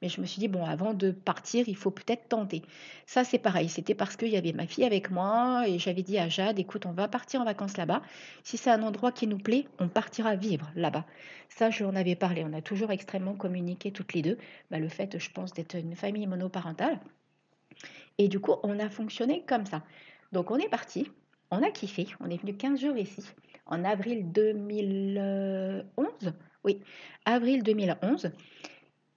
Mais 0.03 0.09
je 0.09 0.21
me 0.21 0.27
suis 0.27 0.41
dit, 0.41 0.49
bon, 0.49 0.65
avant 0.65 0.95
de 0.95 1.13
partir, 1.13 1.69
il 1.69 1.77
faut 1.77 1.91
peut-être 1.91 2.29
tenter. 2.29 2.63
Ça, 3.07 3.25
c'est 3.25 3.39
pareil. 3.39 3.69
C'était 3.69 3.95
parce 3.95 4.17
qu'il 4.17 4.29
y 4.29 4.37
avait 4.37 4.53
ma 4.53 4.67
fille 4.67 4.85
avec 4.85 5.11
moi 5.11 5.69
et 5.69 5.79
j'avais 5.79 6.03
dit 6.03 6.19
à 6.19 6.29
Jade, 6.29 6.59
écoute, 6.59 6.87
on 6.87 6.93
va 6.93 7.07
partir 7.07 7.41
en 7.41 7.45
vacances 7.45 7.77
là-bas. 7.77 8.03
Si 8.43 8.57
c'est 8.57 8.71
un 8.71 8.83
endroit 8.83 9.13
qui 9.13 9.27
nous 9.27 9.39
plaît, 9.39 9.67
on 9.79 9.89
partira 9.89 10.35
vivre 10.35 10.71
là-bas. 10.75 11.05
Ça, 11.49 11.71
je 11.71 11.85
en 11.85 11.95
avais 11.95 12.17
parlé. 12.17 12.45
On 12.45 12.53
a 12.53 12.63
toujours 12.63 12.91
extrêmement 12.91 13.35
communiqué 13.35 13.93
toutes 13.93 14.15
les 14.15 14.23
deux. 14.23 14.39
Bah, 14.71 14.79
le 14.79 14.89
fait, 14.89 15.19
je 15.19 15.31
pense, 15.31 15.53
d'être 15.53 15.77
une 15.77 15.95
famille 15.95 16.27
monoparentale. 16.27 16.99
Et 18.19 18.29
du 18.29 18.41
coup, 18.41 18.55
on 18.63 18.79
a 18.81 18.89
fonctionné 18.89 19.45
comme 19.47 19.67
ça. 19.67 19.83
Donc, 20.33 20.51
on 20.51 20.57
est 20.57 20.69
parti. 20.69 21.09
On 21.51 21.63
a 21.63 21.71
kiffé. 21.71 22.07
On 22.21 22.31
est 22.31 22.41
venu 22.41 22.57
15 22.57 22.81
jours 22.81 22.97
ici. 22.97 23.23
En 23.67 23.85
avril 23.85 24.33
2011 24.33 26.33
oui, 26.65 26.81
avril 27.27 27.63
2011. 27.63 28.31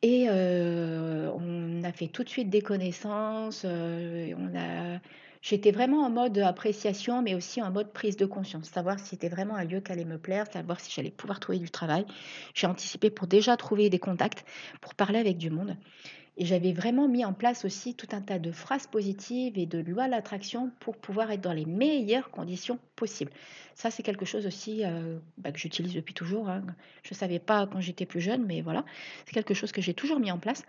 Et 0.03 0.27
euh, 0.29 1.31
on 1.33 1.83
a 1.83 1.91
fait 1.91 2.07
tout 2.07 2.23
de 2.23 2.29
suite 2.29 2.49
des 2.49 2.61
connaissances. 2.61 3.63
Euh. 3.65 4.97
J'étais 5.41 5.71
vraiment 5.71 6.03
en 6.03 6.09
mode 6.09 6.37
appréciation, 6.39 7.21
mais 7.21 7.35
aussi 7.35 7.61
en 7.61 7.71
mode 7.71 7.93
prise 7.93 8.17
de 8.17 8.25
conscience, 8.25 8.69
savoir 8.69 8.99
si 8.99 9.05
c'était 9.05 9.29
vraiment 9.29 9.55
un 9.55 9.63
lieu 9.63 9.79
qui 9.79 9.91
allait 9.91 10.03
me 10.03 10.17
plaire, 10.17 10.45
savoir 10.51 10.79
si 10.79 10.91
j'allais 10.91 11.11
pouvoir 11.11 11.39
trouver 11.39 11.59
du 11.59 11.69
travail. 11.69 12.05
J'ai 12.53 12.67
anticipé 12.67 13.09
pour 13.09 13.27
déjà 13.27 13.55
trouver 13.55 13.89
des 13.89 13.99
contacts, 13.99 14.45
pour 14.81 14.93
parler 14.93 15.19
avec 15.19 15.37
du 15.37 15.49
monde. 15.49 15.77
Et 16.39 16.45
j'avais 16.45 16.71
vraiment 16.71 17.07
mis 17.07 17.25
en 17.25 17.33
place 17.33 17.65
aussi 17.65 17.95
tout 17.95 18.07
un 18.11 18.21
tas 18.21 18.37
de 18.37 18.51
phrases 18.51 18.85
positives 18.85 19.57
et 19.57 19.65
de 19.65 19.79
lois 19.79 20.05
de 20.05 20.11
l'attraction 20.11 20.71
pour 20.79 20.95
pouvoir 20.95 21.31
être 21.31 21.41
dans 21.41 21.53
les 21.53 21.65
meilleures 21.65 22.29
conditions 22.29 22.77
possibles. 22.95 23.31
Ça, 23.73 23.89
c'est 23.89 24.03
quelque 24.03 24.25
chose 24.25 24.45
aussi 24.45 24.85
euh, 24.85 25.17
bah, 25.39 25.51
que 25.51 25.57
j'utilise 25.57 25.95
depuis 25.95 26.13
toujours. 26.13 26.47
Hein. 26.49 26.63
Je 27.01 27.13
ne 27.13 27.15
savais 27.15 27.39
pas 27.39 27.65
quand 27.65 27.81
j'étais 27.81 28.05
plus 28.05 28.21
jeune, 28.21 28.45
mais 28.45 28.61
voilà, 28.61 28.85
c'est 29.25 29.33
quelque 29.33 29.55
chose 29.55 29.71
que 29.71 29.81
j'ai 29.81 29.95
toujours 29.95 30.19
mis 30.19 30.31
en 30.31 30.37
place. 30.37 30.63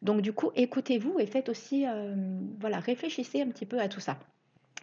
Donc 0.00 0.22
du 0.22 0.32
coup, 0.32 0.52
écoutez-vous 0.56 1.18
et 1.20 1.26
faites 1.26 1.50
aussi, 1.50 1.86
euh, 1.86 2.14
voilà, 2.58 2.80
réfléchissez 2.80 3.42
un 3.42 3.48
petit 3.48 3.66
peu 3.66 3.78
à 3.78 3.88
tout 3.88 4.00
ça. 4.00 4.18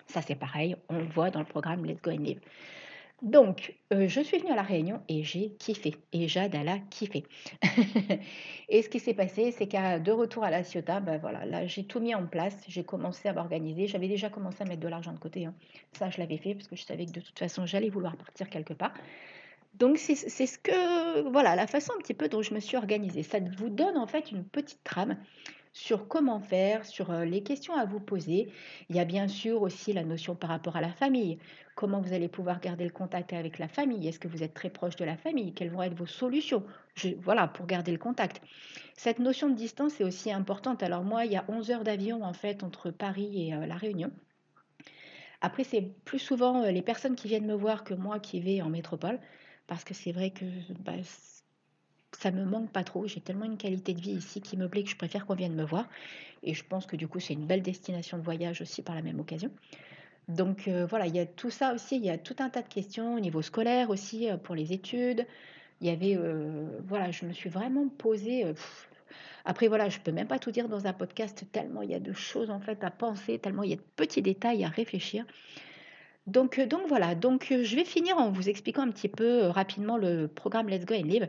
Ça, 0.06 0.22
c'est 0.22 0.36
pareil, 0.36 0.76
on 0.90 1.00
le 1.00 1.06
voit 1.06 1.32
dans 1.32 1.40
le 1.40 1.46
programme 1.46 1.84
Let's 1.84 2.02
Go 2.02 2.12
and 2.12 2.18
Live. 2.18 2.40
Donc, 3.24 3.74
euh, 3.94 4.08
je 4.08 4.22
suis 4.22 4.38
venue 4.38 4.52
à 4.52 4.56
La 4.56 4.62
Réunion 4.62 5.02
et 5.10 5.24
j'ai 5.24 5.50
kiffé. 5.58 5.96
Et 6.14 6.28
Jade, 6.28 6.54
elle 6.54 6.68
a 6.68 6.78
kiffé. 6.78 7.24
et 8.70 8.84
ce 8.84 8.90
qui 8.90 9.00
s'est 9.00 9.16
passé, 9.16 9.52
c'est 9.52 9.68
qu'à 9.68 9.98
de 9.98 10.12
retour 10.12 10.44
à 10.44 10.52
La 10.52 10.64
Ciotat, 10.64 11.00
ben 11.00 11.18
voilà, 11.18 11.44
là, 11.46 11.66
j'ai 11.66 11.84
tout 11.84 12.00
mis 12.00 12.14
en 12.14 12.28
place. 12.28 12.56
J'ai 12.68 12.84
commencé 12.84 13.28
à 13.28 13.34
m'organiser. 13.34 13.88
J'avais 13.88 14.08
déjà 14.08 14.30
commencé 14.30 14.62
à 14.62 14.66
mettre 14.66 14.82
de 14.82 14.88
l'argent 14.88 15.14
de 15.14 15.20
côté. 15.20 15.46
Hein. 15.46 15.56
Ça, 15.94 16.12
je 16.12 16.20
l'avais 16.20 16.38
fait 16.38 16.54
parce 16.54 16.68
que 16.68 16.76
je 16.76 16.84
savais 16.84 17.08
que 17.08 17.12
de 17.12 17.22
toute 17.22 17.40
façon, 17.40 17.66
j'allais 17.66 17.90
vouloir 17.90 18.16
partir 18.18 18.52
quelque 18.52 18.74
part. 18.74 18.94
Donc, 19.74 19.98
c'est 19.98 20.16
ce 20.16 20.58
que, 20.60 21.30
voilà, 21.30 21.56
la 21.56 21.66
façon 21.66 21.94
un 21.96 22.00
petit 22.00 22.14
peu 22.14 22.30
dont 22.30 22.44
je 22.44 22.54
me 22.54 22.60
suis 22.60 22.78
organisée. 22.78 23.24
Ça 23.24 23.40
vous 23.58 23.70
donne 23.70 23.98
en 23.98 24.08
fait 24.08 24.32
une 24.32 24.44
petite 24.44 24.84
trame 24.84 25.18
sur 25.78 26.08
comment 26.08 26.40
faire, 26.40 26.86
sur 26.86 27.12
euh, 27.12 27.24
les 27.24 27.44
questions 27.44 27.76
à 27.76 27.86
vous 27.86 28.00
poser. 28.00 28.52
Il 28.90 28.96
y 28.96 29.00
a 29.00 29.06
bien 29.06 29.28
sûr 29.28 29.62
aussi 29.62 29.94
la 29.94 30.04
notion 30.04 30.36
par 30.36 30.50
rapport 30.50 30.76
à 30.76 30.82
la 30.82 30.92
famille. 30.92 31.38
Comment 31.76 32.02
vous 32.02 32.14
allez 32.14 32.28
pouvoir 32.28 32.60
garder 32.60 32.84
le 32.84 32.90
contact 32.90 33.32
avec 33.32 33.60
la 33.60 33.68
famille? 33.68 34.08
Est-ce 34.08 34.20
que 34.20 34.28
vous 34.28 34.42
êtes 34.42 34.56
très 34.56 34.72
proche 34.72 34.96
de 34.96 35.06
la 35.06 35.16
famille? 35.16 35.54
Quelles 35.54 35.70
vont 35.70 35.84
être 35.84 35.94
vos 35.94 36.08
solutions? 36.08 36.64
Voilà, 37.20 37.48
pour 37.48 37.68
garder 37.68 37.92
le 37.92 38.00
contact. 38.00 38.42
Cette 38.96 39.20
notion 39.20 39.50
de 39.50 39.56
distance 39.56 40.02
est 40.02 40.04
aussi 40.04 40.32
importante. 40.32 40.82
Alors 40.82 41.04
moi, 41.04 41.26
il 41.26 41.32
y 41.32 41.38
a 41.38 41.46
11 41.48 41.70
heures 41.70 41.84
d'avion 41.84 42.24
en 42.24 42.34
fait 42.34 42.64
entre 42.64 42.90
Paris 42.90 43.48
et 43.48 43.54
euh, 43.54 43.68
La 43.68 43.76
Réunion. 43.76 44.12
Après, 45.42 45.64
c'est 45.64 45.84
plus 46.06 46.20
souvent 46.20 46.64
euh, 46.64 46.72
les 46.72 46.82
personnes 46.82 47.16
qui 47.16 47.28
viennent 47.28 47.46
me 47.46 47.54
voir 47.54 47.84
que 47.84 47.94
moi 47.94 48.20
qui 48.20 48.40
vais 48.40 48.64
en 48.64 48.70
métropole, 48.70 49.20
parce 49.68 49.84
que 49.84 49.94
c'est 49.94 50.12
vrai 50.12 50.32
que 50.32 50.46
bah, 50.80 50.94
ça 52.18 52.32
me 52.32 52.46
manque 52.46 52.72
pas 52.72 52.84
trop. 52.84 53.08
J'ai 53.08 53.22
tellement 53.22 53.46
une 53.46 53.58
qualité 53.58 53.94
de 53.94 54.02
vie 54.02 54.12
ici 54.12 54.42
qui 54.42 54.58
me 54.58 54.68
plaît 54.68 54.84
que 54.84 54.90
je 54.90 54.96
préfère 54.96 55.26
qu'on 55.26 55.36
vienne 55.36 55.56
me 55.56 55.64
voir. 55.64 55.88
Et 56.44 56.54
je 56.54 56.64
pense 56.64 56.86
que 56.86 56.96
du 56.96 57.08
coup, 57.08 57.20
c'est 57.20 57.34
une 57.34 57.46
belle 57.46 57.62
destination 57.62 58.18
de 58.18 58.24
voyage 58.24 58.62
aussi 58.62 58.82
par 58.82 58.96
la 58.96 59.02
même 59.02 59.20
occasion. 59.20 59.52
Donc 60.28 60.68
euh, 60.68 60.86
voilà, 60.86 61.08
il 61.08 61.16
y 61.16 61.20
a 61.20 61.26
tout 61.26 61.50
ça 61.50 61.74
aussi, 61.74 61.96
il 61.96 62.06
y 62.06 62.10
a 62.10 62.18
tout 62.18 62.36
un 62.40 62.50
tas 62.50 62.62
de 62.62 62.68
questions 62.68 63.16
au 63.16 63.20
niveau 63.20 63.42
scolaire 63.42 63.90
aussi 63.90 64.30
euh, 64.30 64.38
pour 64.38 64.56
les 64.56 64.74
études. 64.74 65.26
Il 65.80 65.88
y 65.88 65.90
avait, 65.90 66.18
euh, 66.18 66.68
voilà, 66.86 67.12
je 67.12 67.26
me 67.26 67.32
suis 67.32 67.50
vraiment 67.50 67.88
posée. 67.88 68.46
après 69.46 69.68
voilà, 69.68 69.90
je 69.90 70.00
peux 70.00 70.12
même 70.12 70.28
pas 70.28 70.40
tout 70.40 70.52
dire 70.52 70.68
dans 70.68 70.86
un 70.86 70.94
podcast 70.94 71.46
tellement 71.52 71.82
il 71.82 71.92
y 71.92 71.96
a 71.96 72.00
de 72.00 72.14
choses 72.14 72.50
en 72.50 72.60
fait 72.60 72.84
à 72.84 72.92
penser, 72.92 73.40
tellement 73.40 73.64
il 73.64 73.70
y 73.70 73.74
a 73.74 73.78
de 73.78 73.86
petits 73.96 74.22
détails 74.22 74.66
à 74.66 74.70
réfléchir. 74.70 75.26
Donc, 76.28 76.60
donc 76.60 76.82
voilà, 76.88 77.16
donc 77.16 77.48
je 77.50 77.76
vais 77.76 77.86
finir 77.86 78.18
en 78.18 78.32
vous 78.32 78.50
expliquant 78.50 78.84
un 78.84 78.92
petit 78.92 79.08
peu 79.08 79.48
rapidement 79.48 79.98
le 79.98 80.28
programme 80.28 80.68
Let's 80.68 80.86
Go 80.86 80.94
and 80.94 81.04
Live. 81.04 81.28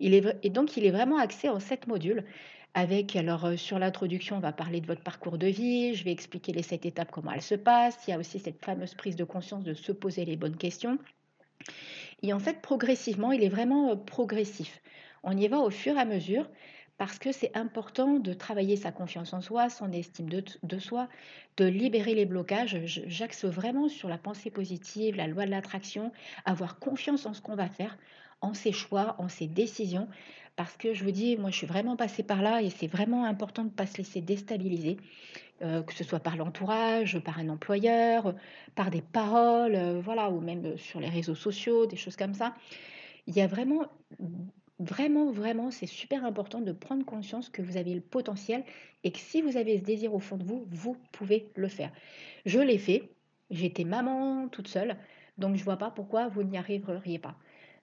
Il 0.00 0.14
est, 0.14 0.24
et 0.42 0.48
donc 0.48 0.78
il 0.78 0.86
est 0.86 0.90
vraiment 0.90 1.18
axé 1.18 1.48
en 1.48 1.60
sept 1.60 1.86
modules. 1.86 2.24
Avec, 2.72 3.16
alors 3.16 3.58
sur 3.58 3.78
l'introduction, 3.78 4.36
on 4.36 4.40
va 4.40 4.52
parler 4.52 4.80
de 4.80 4.86
votre 4.86 5.02
parcours 5.02 5.38
de 5.38 5.48
vie, 5.48 5.94
je 5.94 6.04
vais 6.04 6.12
expliquer 6.12 6.52
les 6.52 6.62
sept 6.62 6.86
étapes, 6.86 7.10
comment 7.10 7.32
elles 7.32 7.42
se 7.42 7.56
passent. 7.56 7.98
Il 8.06 8.12
y 8.12 8.14
a 8.14 8.18
aussi 8.18 8.38
cette 8.38 8.64
fameuse 8.64 8.94
prise 8.94 9.16
de 9.16 9.24
conscience 9.24 9.64
de 9.64 9.74
se 9.74 9.92
poser 9.92 10.24
les 10.24 10.36
bonnes 10.36 10.56
questions. 10.56 10.96
Et 12.22 12.32
en 12.32 12.38
fait, 12.38 12.62
progressivement, 12.62 13.32
il 13.32 13.42
est 13.42 13.48
vraiment 13.48 13.96
progressif. 13.96 14.80
On 15.22 15.36
y 15.36 15.48
va 15.48 15.58
au 15.58 15.70
fur 15.70 15.96
et 15.96 16.00
à 16.00 16.04
mesure 16.04 16.48
parce 17.00 17.18
que 17.18 17.32
c'est 17.32 17.56
important 17.56 18.18
de 18.18 18.34
travailler 18.34 18.76
sa 18.76 18.92
confiance 18.92 19.32
en 19.32 19.40
soi, 19.40 19.70
son 19.70 19.90
estime 19.90 20.28
de, 20.28 20.78
soi, 20.78 21.08
de 21.56 21.64
libérer 21.64 22.14
les 22.14 22.26
blocages. 22.26 22.78
J'axe 22.84 23.46
vraiment 23.46 23.88
sur 23.88 24.10
la 24.10 24.18
pensée 24.18 24.50
positive, 24.50 25.16
la 25.16 25.26
loi 25.26 25.46
de 25.46 25.50
l'attraction, 25.50 26.12
avoir 26.44 26.78
confiance 26.78 27.24
en 27.24 27.32
ce 27.32 27.40
qu'on 27.40 27.54
va 27.54 27.70
faire, 27.70 27.96
en 28.42 28.52
ses 28.52 28.72
choix, 28.72 29.16
en 29.16 29.30
ses 29.30 29.46
décisions. 29.46 30.08
Parce 30.56 30.76
que 30.76 30.92
je 30.92 31.02
vous 31.02 31.10
dis, 31.10 31.38
moi 31.38 31.50
je 31.50 31.56
suis 31.56 31.66
vraiment 31.66 31.96
passée 31.96 32.22
par 32.22 32.42
là 32.42 32.60
et 32.60 32.68
c'est 32.68 32.86
vraiment 32.86 33.24
important 33.24 33.62
de 33.62 33.68
ne 33.68 33.74
pas 33.74 33.86
se 33.86 33.96
laisser 33.96 34.20
déstabiliser, 34.20 34.98
euh, 35.62 35.82
que 35.82 35.94
ce 35.94 36.04
soit 36.04 36.20
par 36.20 36.36
l'entourage, 36.36 37.18
par 37.20 37.38
un 37.38 37.48
employeur, 37.48 38.34
par 38.74 38.90
des 38.90 39.00
paroles, 39.00 39.74
euh, 39.74 40.02
voilà, 40.04 40.28
ou 40.28 40.42
même 40.42 40.76
sur 40.76 41.00
les 41.00 41.08
réseaux 41.08 41.34
sociaux, 41.34 41.86
des 41.86 41.96
choses 41.96 42.16
comme 42.16 42.34
ça. 42.34 42.54
Il 43.26 43.34
y 43.34 43.40
a 43.40 43.46
vraiment 43.46 43.86
Vraiment, 44.80 45.30
vraiment, 45.30 45.70
c'est 45.70 45.86
super 45.86 46.24
important 46.24 46.62
de 46.62 46.72
prendre 46.72 47.04
conscience 47.04 47.50
que 47.50 47.60
vous 47.60 47.76
avez 47.76 47.92
le 47.92 48.00
potentiel 48.00 48.64
et 49.04 49.12
que 49.12 49.18
si 49.18 49.42
vous 49.42 49.58
avez 49.58 49.76
ce 49.76 49.82
désir 49.82 50.14
au 50.14 50.20
fond 50.20 50.38
de 50.38 50.44
vous, 50.44 50.66
vous 50.70 50.96
pouvez 51.12 51.52
le 51.54 51.68
faire. 51.68 51.92
Je 52.46 52.58
l'ai 52.58 52.78
fait, 52.78 53.10
j'étais 53.50 53.84
maman 53.84 54.48
toute 54.48 54.68
seule, 54.68 54.96
donc 55.36 55.56
je 55.56 55.60
ne 55.60 55.64
vois 55.64 55.76
pas 55.76 55.90
pourquoi 55.90 56.28
vous 56.28 56.44
n'y 56.44 56.56
arriveriez 56.56 57.18
pas. 57.18 57.36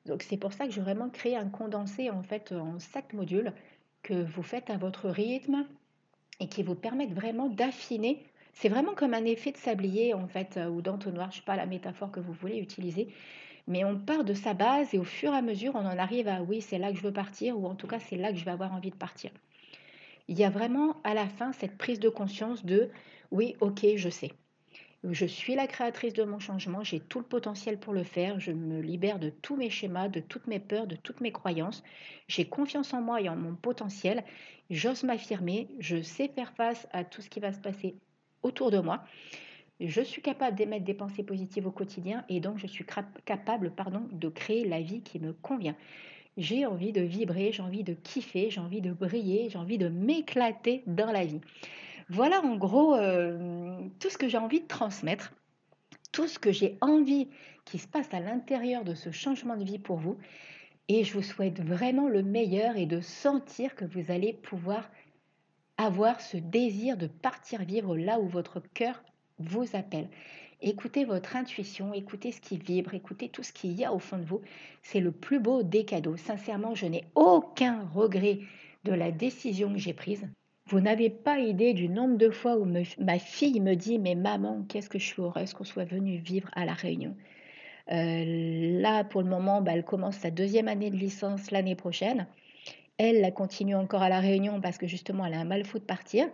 Donc 0.08 0.24
c'est 0.24 0.38
pour 0.38 0.54
ça 0.54 0.66
que 0.66 0.72
j'ai 0.72 0.82
vraiment 0.82 1.10
créé 1.12 1.36
un 1.36 1.50
condensé 1.50 2.10
en 2.10 2.24
fait 2.24 2.52
en 2.52 2.80
sept 2.80 3.14
modules 3.14 3.54
que 4.02 4.24
vous 4.24 4.44
faites 4.44 4.72
à 4.72 4.78
votre 4.78 5.08
rythme 5.08 5.68
et 6.40 6.50
qui 6.50 6.64
vous 6.64 6.76
permettent 6.76 7.14
vraiment 7.14 7.48
d'affiner. 7.48 8.26
C'est 8.54 8.70
vraiment 8.70 8.96
comme 8.96 9.14
un 9.14 9.26
effet 9.26 9.52
de 9.52 9.58
sablier 9.58 10.16
en 10.16 10.28
fait 10.28 10.60
ou 10.72 10.82
d'entonnoir, 10.82 11.30
je 11.30 11.38
sais 11.38 11.46
pas 11.46 11.58
la 11.58 11.68
métaphore 11.68 12.10
que 12.10 12.20
vous 12.20 12.34
voulez 12.34 12.58
utiliser, 12.58 13.14
mais 13.68 13.84
on 13.84 14.00
part 14.00 14.24
de 14.24 14.34
sa 14.34 14.54
base 14.54 14.94
et 14.94 14.98
au 14.98 15.04
fur 15.04 15.34
et 15.34 15.38
à 15.38 15.42
mesure, 15.42 15.76
on 15.76 15.86
en 15.86 15.98
arrive 15.98 16.28
à 16.28 16.42
oui, 16.42 16.62
c'est 16.62 16.78
là 16.78 16.92
que 16.92 16.98
je 16.98 17.04
veux 17.04 17.14
partir, 17.14 17.60
ou 17.60 17.68
en 17.68 17.76
tout 17.76 17.88
cas, 17.88 18.00
c'est 18.00 18.16
là 18.16 18.32
que 18.32 18.38
je 18.38 18.46
vais 18.46 18.52
avoir 18.52 18.74
envie 18.74 18.92
de 18.92 18.96
partir. 18.96 19.32
Il 20.28 20.38
y 20.38 20.44
a 20.44 20.50
vraiment 20.50 20.98
à 21.04 21.14
la 21.14 21.28
fin 21.28 21.52
cette 21.54 21.78
prise 21.78 22.00
de 22.00 22.10
conscience 22.10 22.66
de 22.66 22.90
oui, 23.32 23.56
ok, 23.60 23.86
je 23.96 24.10
sais. 24.10 24.32
Je 25.04 25.26
suis 25.26 25.56
la 25.56 25.68
créatrice 25.68 26.14
de 26.14 26.24
mon 26.24 26.40
changement, 26.40 26.84
j'ai 26.84 27.00
tout 27.00 27.20
le 27.20 27.26
potentiel 27.26 27.80
pour 27.80 27.94
le 27.94 28.04
faire, 28.04 28.40
je 28.40 28.52
me 28.52 28.82
libère 28.82 29.20
de 29.20 29.30
tous 29.30 29.56
mes 29.56 29.70
schémas, 29.70 30.10
de 30.10 30.20
toutes 30.20 30.48
mes 30.48 30.60
peurs, 30.60 30.88
de 30.88 30.96
toutes 30.96 31.22
mes 31.22 31.32
croyances, 31.32 31.84
j'ai 32.28 32.46
confiance 32.46 32.94
en 32.94 33.02
moi 33.02 33.22
et 33.22 33.30
en 33.30 33.36
mon 33.36 33.54
potentiel, 33.54 34.24
j'ose 34.70 35.04
m'affirmer, 35.04 35.70
je 35.80 36.02
sais 36.02 36.30
faire 36.30 36.52
face 36.54 36.88
à 36.92 37.04
tout 37.04 37.22
ce 37.22 37.30
qui 37.30 37.40
va 37.40 37.54
se 37.54 37.60
passer 37.60 37.96
autour 38.42 38.72
de 38.72 38.80
moi 38.80 39.04
je 39.80 40.02
suis 40.02 40.22
capable 40.22 40.58
d'émettre 40.58 40.86
des 40.86 40.94
pensées 40.94 41.24
positives 41.24 41.68
au 41.68 41.72
quotidien 41.72 42.26
et 42.30 42.40
donc 42.40 42.58
je 42.58 42.68
suis 42.68 42.86
capable 43.26 43.72
pardon, 43.72 44.08
de 44.12 44.30
créer 44.30 44.68
la 44.68 44.82
vie 44.82 45.02
qui 45.02 45.20
me 45.20 45.34
convient. 45.34 45.76
J'ai 46.38 46.66
envie 46.66 46.92
de 46.92 47.02
vibrer, 47.02 47.52
j'ai 47.52 47.64
envie 47.64 47.84
de 47.84 47.94
kiffer, 47.94 48.50
j'ai 48.50 48.60
envie 48.60 48.82
de 48.82 48.92
briller, 48.92 49.50
j'ai 49.50 49.58
envie 49.58 49.78
de 49.78 49.88
m'éclater 49.88 50.84
dans 50.86 51.12
la 51.12 51.26
vie. 51.26 51.42
Voilà 52.10 52.42
en 52.42 52.56
gros 52.56 52.96
euh, 52.96 53.78
tout 54.00 54.10
ce 54.10 54.18
que 54.18 54.30
j'ai 54.30 54.38
envie 54.38 54.62
de 54.62 54.68
transmettre, 54.68 55.34
tout 56.12 56.28
ce 56.28 56.40
que 56.40 56.52
j'ai 56.52 56.78
envie 56.82 57.28
qui 57.66 57.80
se 57.80 57.88
passe 57.88 58.14
à 58.14 58.20
l'intérieur 58.20 58.84
de 58.84 58.94
ce 58.94 59.12
changement 59.12 59.58
de 59.58 59.64
vie 59.64 59.80
pour 59.80 59.98
vous. 59.98 60.18
Et 60.90 61.04
je 61.04 61.14
vous 61.14 61.22
souhaite 61.22 61.62
vraiment 61.62 62.08
le 62.08 62.24
meilleur 62.24 62.78
et 62.78 62.86
de 62.86 63.02
sentir 63.02 63.76
que 63.76 63.84
vous 63.84 64.10
allez 64.10 64.34
pouvoir 64.34 64.90
avoir 65.78 66.22
ce 66.22 66.38
désir 66.38 66.98
de 66.98 67.08
partir 67.08 67.64
vivre 67.64 67.98
là 67.98 68.20
où 68.20 68.28
votre 68.28 68.60
cœur 68.74 69.04
vous 69.40 69.66
appelle. 69.74 70.10
Écoutez 70.62 71.06
votre 71.06 71.36
intuition, 71.36 71.94
écoutez 71.94 72.32
ce 72.32 72.42
qui 72.42 72.58
vibre, 72.58 72.96
écoutez 72.96 73.30
tout 73.30 73.44
ce 73.44 73.54
qu'il 73.54 73.74
y 73.74 73.86
a 73.86 73.94
au 73.94 74.00
fond 74.00 74.18
de 74.18 74.26
vous. 74.26 74.42
C'est 74.82 75.00
le 75.00 75.12
plus 75.12 75.40
beau 75.40 75.62
des 75.62 75.86
cadeaux. 75.86 76.18
Sincèrement, 76.18 76.74
je 76.74 76.88
n'ai 76.88 77.06
aucun 77.14 77.88
regret 77.94 78.40
de 78.84 78.94
la 78.94 79.12
décision 79.12 79.72
que 79.72 79.80
j'ai 79.80 79.94
prise. 79.94 80.28
Vous 80.66 80.82
n'avez 80.82 81.10
pas 81.10 81.40
idée 81.40 81.74
du 81.74 81.88
nombre 81.88 82.18
de 82.18 82.30
fois 82.30 82.58
où 82.58 82.66
ma 82.66 83.20
fille 83.20 83.62
me 83.62 83.76
dit 83.76 84.00
Mais 84.00 84.16
maman, 84.16 84.66
qu'est-ce 84.68 84.90
que 84.90 85.00
je 85.00 85.06
suis 85.06 85.22
heureuse 85.22 85.54
qu'on 85.54 85.64
soit 85.64 85.86
venu 85.86 86.18
vivre 86.18 86.50
à 86.54 86.66
La 86.66 86.74
Réunion? 86.74 87.16
Euh, 87.92 88.82
là, 88.82 89.04
pour 89.04 89.22
le 89.22 89.30
moment, 89.30 89.62
bah, 89.62 89.72
elle 89.74 89.86
commence 89.86 90.18
sa 90.18 90.32
deuxième 90.32 90.68
année 90.68 90.90
de 90.90 90.98
licence 90.98 91.52
l'année 91.52 91.76
prochaine. 91.76 92.28
Elle, 93.00 93.32
continue 93.36 93.76
encore 93.76 94.02
à 94.02 94.10
la 94.10 94.20
réunion 94.20 94.60
parce 94.60 94.80
que 94.80 94.88
justement, 94.88 95.24
elle 95.26 95.36
a 95.36 95.40
un 95.40 95.46
mal 95.46 95.64
fou 95.66 95.78
de 95.78 95.84
partir. 95.84 96.26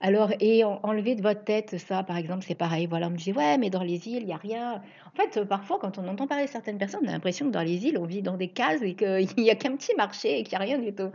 Alors, 0.00 0.32
et 0.38 0.62
enlever 0.62 1.16
de 1.16 1.22
votre 1.22 1.42
tête, 1.42 1.78
ça, 1.78 2.04
par 2.04 2.16
exemple, 2.16 2.44
c'est 2.46 2.54
pareil. 2.54 2.86
Voilà, 2.86 3.08
on 3.08 3.10
me 3.10 3.16
dit, 3.16 3.32
ouais, 3.32 3.58
mais 3.58 3.70
dans 3.70 3.82
les 3.82 4.06
îles, 4.06 4.22
il 4.22 4.26
n'y 4.26 4.32
a 4.32 4.36
rien. 4.36 4.82
En 5.06 5.20
fait, 5.20 5.42
parfois, 5.44 5.78
quand 5.80 5.98
on 5.98 6.06
entend 6.06 6.28
parler 6.28 6.44
de 6.44 6.50
certaines 6.50 6.78
personnes, 6.78 7.00
on 7.04 7.08
a 7.08 7.12
l'impression 7.12 7.46
que 7.46 7.50
dans 7.50 7.62
les 7.62 7.86
îles, 7.86 7.98
on 7.98 8.04
vit 8.04 8.22
dans 8.22 8.36
des 8.36 8.48
cases 8.48 8.82
et 8.82 8.94
qu'il 8.94 9.26
n'y 9.36 9.50
a 9.50 9.56
qu'un 9.56 9.74
petit 9.74 9.94
marché 9.96 10.38
et 10.38 10.42
qu'il 10.44 10.56
n'y 10.56 10.64
a 10.64 10.66
rien 10.66 10.78
du 10.78 10.94
tout. 10.94 11.10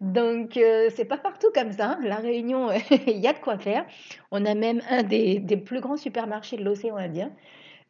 Donc, 0.00 0.56
euh, 0.56 0.90
c'est 0.96 1.04
pas 1.04 1.18
partout 1.18 1.50
comme 1.54 1.70
ça. 1.70 1.98
La 2.02 2.16
Réunion, 2.16 2.70
il 3.06 3.18
y 3.18 3.28
a 3.28 3.32
de 3.32 3.38
quoi 3.38 3.56
faire. 3.56 3.84
On 4.32 4.44
a 4.44 4.54
même 4.54 4.82
un 4.90 5.04
des 5.04 5.40
plus 5.64 5.80
grands 5.80 5.96
supermarchés 5.96 6.56
de 6.56 6.64
l'océan 6.64 6.96
Indien. 6.96 7.30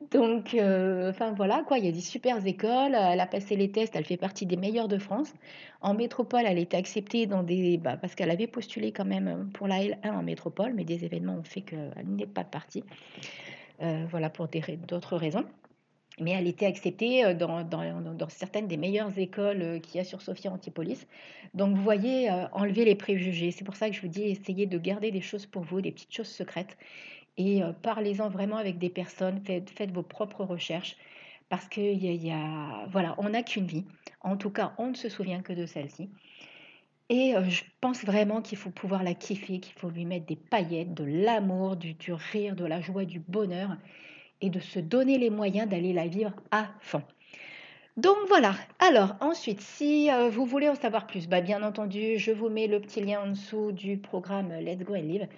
Donc, 0.01 0.55
euh, 0.55 1.11
enfin 1.11 1.33
voilà, 1.33 1.63
quoi, 1.67 1.79
il 1.79 1.85
y 1.85 1.89
a 1.89 1.93
des 1.93 2.01
super 2.01 2.45
écoles. 2.47 2.95
Elle 2.95 3.21
a 3.21 3.27
passé 3.27 3.55
les 3.55 3.71
tests, 3.71 3.95
elle 3.95 4.07
fait 4.07 4.17
partie 4.17 4.47
des 4.47 4.57
meilleures 4.57 4.89
de 4.89 4.99
France. 4.99 5.33
En 5.83 5.93
métropole, 5.93 6.43
elle 6.47 6.59
été 6.59 6.77
acceptée 6.77 7.27
dans 7.27 7.43
des. 7.43 7.77
Bah, 7.77 7.99
parce 7.99 8.15
qu'elle 8.15 8.31
avait 8.31 8.47
postulé 8.47 8.93
quand 8.93 9.05
même 9.05 9.51
pour 9.53 9.69
la 9.69 9.81
L1 9.81 10.11
en 10.11 10.23
métropole, 10.23 10.73
mais 10.75 10.85
des 10.85 11.05
événements 11.05 11.37
ont 11.37 11.45
fait 11.45 11.61
qu'elle 11.61 11.93
n'est 12.07 12.27
pas 12.27 12.45
partie. 12.45 12.83
Euh, 13.83 14.07
voilà, 14.11 14.31
pour 14.31 14.49
d'autres 14.89 15.17
raisons. 15.17 15.45
Mais 16.19 16.33
elle 16.33 16.49
était 16.49 16.67
acceptée 16.67 17.25
euh, 17.25 17.35
dans, 17.35 17.63
dans, 17.63 18.29
certaines 18.29 18.69
des 18.69 18.77
meilleures 18.79 19.17
écoles 19.19 19.81
qu'il 19.83 19.97
y 19.97 20.01
a 20.01 20.05
sur 20.05 20.23
Sophia 20.23 20.51
Antipolis. 20.51 21.07
Donc, 21.53 21.77
vous 21.77 21.83
voyez, 21.83 22.31
enlever 22.53 22.87
les 22.87 22.95
préjugés. 22.95 23.51
C'est 23.51 23.65
pour 23.65 23.77
ça 23.77 23.91
que 23.91 23.97
je 23.97 24.01
vous 24.01 24.09
dis, 24.09 24.23
essayez 24.23 24.67
de 24.67 24.79
garder 24.79 25.11
des 25.11 25.21
choses 25.21 25.45
pour 25.45 25.63
vous, 25.63 25.83
des 25.83 25.93
petites 25.93 26.15
choses 26.15 26.29
secrètes 26.29 26.77
et 27.37 27.63
euh, 27.63 27.73
parlez-en 27.73 28.29
vraiment 28.29 28.57
avec 28.57 28.79
des 28.79 28.91
personnes, 28.91 29.43
faites, 29.45 29.93
vos 29.93 30.03
propres 30.03 30.45
recherches 30.45 30.97
parce 31.49 31.69
que 31.69 31.81
y 31.81 32.31
a, 32.31 32.87
voilà, 32.93 33.15
on 33.19 33.31
n'a 33.31 33.43
qu'une 33.43 33.67
vie. 33.67 33.85
En 34.21 34.37
tout 34.37 34.51
cas, 34.51 34.73
on 34.79 34.89
ne 34.89 34.95
se 34.95 35.09
souvient 35.09 35.43
que 35.43 35.53
de 35.53 35.67
celle-ci. 35.67 36.09
Et 37.09 37.35
euh, 37.35 37.43
je 37.49 37.65
pense 37.81 38.05
vraiment 38.05 38.41
qu'il 38.41 38.57
faut 38.57 38.71
pouvoir 38.71 39.03
la 39.03 39.15
kiffer, 39.15 39.59
qu'il 39.59 39.75
faut 39.75 39.91
lui 39.91 40.05
mettre 40.05 40.27
des 40.27 40.37
paillettes, 40.37 40.95
de 40.95 41.03
l'amour, 41.03 41.77
du, 41.77 41.95
du 41.95 42.13
rire, 42.13 42.55
de 42.55 42.65
la 42.65 42.81
joie, 42.81 43.05
du 43.05 43.19
bonheur, 43.19 43.77
et 44.41 44.49
de 44.49 44.61
se 44.61 44.79
donner 44.79 45.19
les 45.19 45.29
moyens 45.29 45.69
d'aller 45.69 45.93
la 45.93 46.07
vivre 46.07 46.33
à 46.53 46.69
fond. 46.81 47.03
Donc 47.97 48.17
voilà. 48.29 48.55
Alors 48.79 49.17
ensuite, 49.21 49.61
si 49.61 50.11
euh, 50.11 50.31
vous 50.31 50.47
voulez 50.47 50.69
en 50.69 50.77
savoir 50.77 51.07
plus, 51.07 51.27
bah, 51.27 51.41
bien 51.41 51.63
entendu, 51.65 52.17
je 52.17 52.31
vous 52.31 52.49
mets 52.49 52.69
le 52.69 52.81
petit 52.81 53.01
lien 53.01 53.23
en 53.23 53.31
dessous 53.31 53.73
du 53.73 53.99
programme 53.99 54.53
Let's 54.61 54.85
Go 54.85 54.95
and 54.95 55.03
Live 55.03 55.29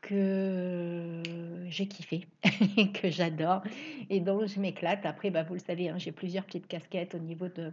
que 0.00 1.22
j'ai 1.68 1.86
kiffé, 1.86 2.26
que 2.94 3.10
j'adore 3.10 3.62
et 4.10 4.20
dont 4.20 4.46
je 4.46 4.60
m'éclate. 4.60 5.04
Après, 5.06 5.30
bah, 5.30 5.42
vous 5.42 5.54
le 5.54 5.60
savez, 5.60 5.88
hein, 5.88 5.98
j'ai 5.98 6.12
plusieurs 6.12 6.44
petites 6.44 6.66
casquettes 6.66 7.14
au 7.14 7.18
niveau 7.18 7.48
de 7.48 7.72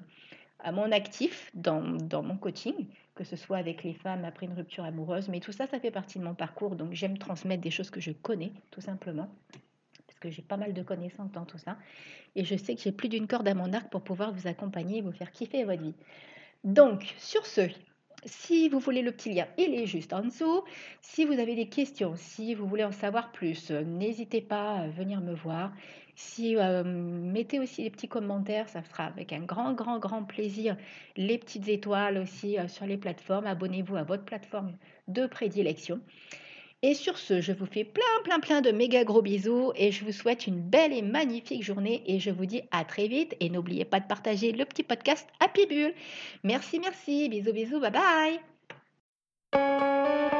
à 0.60 0.72
mon 0.72 0.92
actif 0.92 1.52
dans, 1.54 1.82
mon 1.82 2.38
coaching, 2.38 2.88
que 3.14 3.24
ce 3.24 3.36
soit 3.36 3.58
avec 3.58 3.84
les 3.84 3.94
femmes 3.94 4.26
après 4.26 4.48
une 4.48 4.54
rupture 4.54 4.84
amoureuse. 4.84 5.30
Mais 5.30 5.40
tout 5.40 5.52
ça, 5.52 5.68
ça 5.68 5.80
fait 5.80 5.92
partie 5.92 6.18
de 6.18 6.24
mon 6.24 6.34
parcours. 6.34 6.76
Donc 6.76 6.94
j'aime 6.94 7.18
transmettre 7.18 7.62
des 7.62 7.72
choses 7.72 7.90
que 7.90 8.00
je 8.00 8.12
connais, 8.12 8.52
tout 8.72 8.82
simplement. 8.82 9.30
Parce 10.08 10.20
que 10.20 10.32
j'ai 10.32 10.42
pas 10.42 10.58
mal 10.58 10.74
de 10.74 10.82
connaissances 10.82 11.32
dans 11.32 11.46
tout 11.46 11.58
ça. 11.58 11.78
Et 12.36 12.44
je 12.44 12.56
sais 12.56 12.76
que 12.76 12.82
j'ai 12.82 12.92
plus 12.92 13.10
d'une 13.10 13.28
corde 13.28 13.48
à 13.48 13.54
mon 13.54 13.74
arc 13.74 13.90
pour 13.90 14.02
pouvoir 14.02 14.34
vous 14.34 14.48
accompagner 14.48 15.00
et 15.00 15.02
vous 15.02 15.12
faire 15.12 15.32
kiffer 15.32 15.64
votre 15.66 15.84
vie. 15.84 15.94
Donc, 16.64 17.14
sur 17.20 17.46
ce, 17.46 17.70
si 18.26 18.70
vous 18.70 18.80
voulez 18.80 19.02
le 19.02 19.12
petit 19.12 19.34
lien, 19.34 19.48
il 19.58 19.74
est 19.74 19.86
juste 19.86 20.14
en 20.14 20.24
dessous. 20.24 20.64
Si 21.02 21.26
vous 21.26 21.34
avez 21.34 21.56
des 21.56 21.68
questions, 21.68 22.14
si 22.16 22.56
vous 22.56 22.68
voulez 22.68 22.84
en 22.84 22.92
savoir 22.92 23.32
plus, 23.32 23.72
n'hésitez 23.72 24.42
pas 24.42 24.80
à 24.80 24.88
venir 24.88 25.22
me 25.22 25.34
voir. 25.34 25.72
Si 26.16 26.56
euh, 26.56 26.84
mettez 26.84 27.60
aussi 27.60 27.84
des 27.84 27.90
petits 27.90 28.08
commentaires, 28.08 28.70
ça 28.70 28.82
sera 28.84 29.06
avec 29.06 29.34
un 29.34 29.42
grand, 29.42 29.74
grand, 29.74 30.00
grand 30.00 30.24
plaisir. 30.24 30.78
Les 31.18 31.38
petites 31.38 31.68
étoiles 31.68 32.18
aussi 32.18 32.58
euh, 32.58 32.68
sur 32.68 32.86
les 32.86 32.98
plateformes. 32.98 33.46
Abonnez-vous 33.46 33.98
à 33.98 34.04
votre 34.04 34.24
plateforme 34.24 34.78
de 35.10 35.28
prédilection. 35.28 36.00
Et 36.88 36.94
sur 36.94 37.18
ce, 37.18 37.42
je 37.42 37.52
vous 37.52 37.66
fais 37.66 37.84
plein, 37.84 38.04
plein, 38.24 38.40
plein 38.40 38.62
de 38.62 38.70
méga 38.70 39.04
gros 39.04 39.24
bisous 39.24 39.72
et 39.76 39.92
je 39.92 40.06
vous 40.06 40.12
souhaite 40.12 40.46
une 40.46 40.62
belle 40.62 40.94
et 40.94 41.02
magnifique 41.02 41.64
journée 41.64 42.04
et 42.06 42.20
je 42.20 42.30
vous 42.30 42.46
dis 42.46 42.62
à 42.70 42.86
très 42.86 43.08
vite 43.08 43.36
et 43.40 43.50
n'oubliez 43.50 43.86
pas 43.86 44.00
de 44.00 44.06
partager 44.06 44.52
le 44.52 44.66
petit 44.66 44.84
podcast 44.84 45.28
Happy 45.40 45.66
Bull. 45.66 45.96
Merci, 46.44 46.80
merci, 46.80 47.28
bisous, 47.28 47.54
bisous, 47.54 47.80
bye 47.80 48.40
bye. 49.52 50.36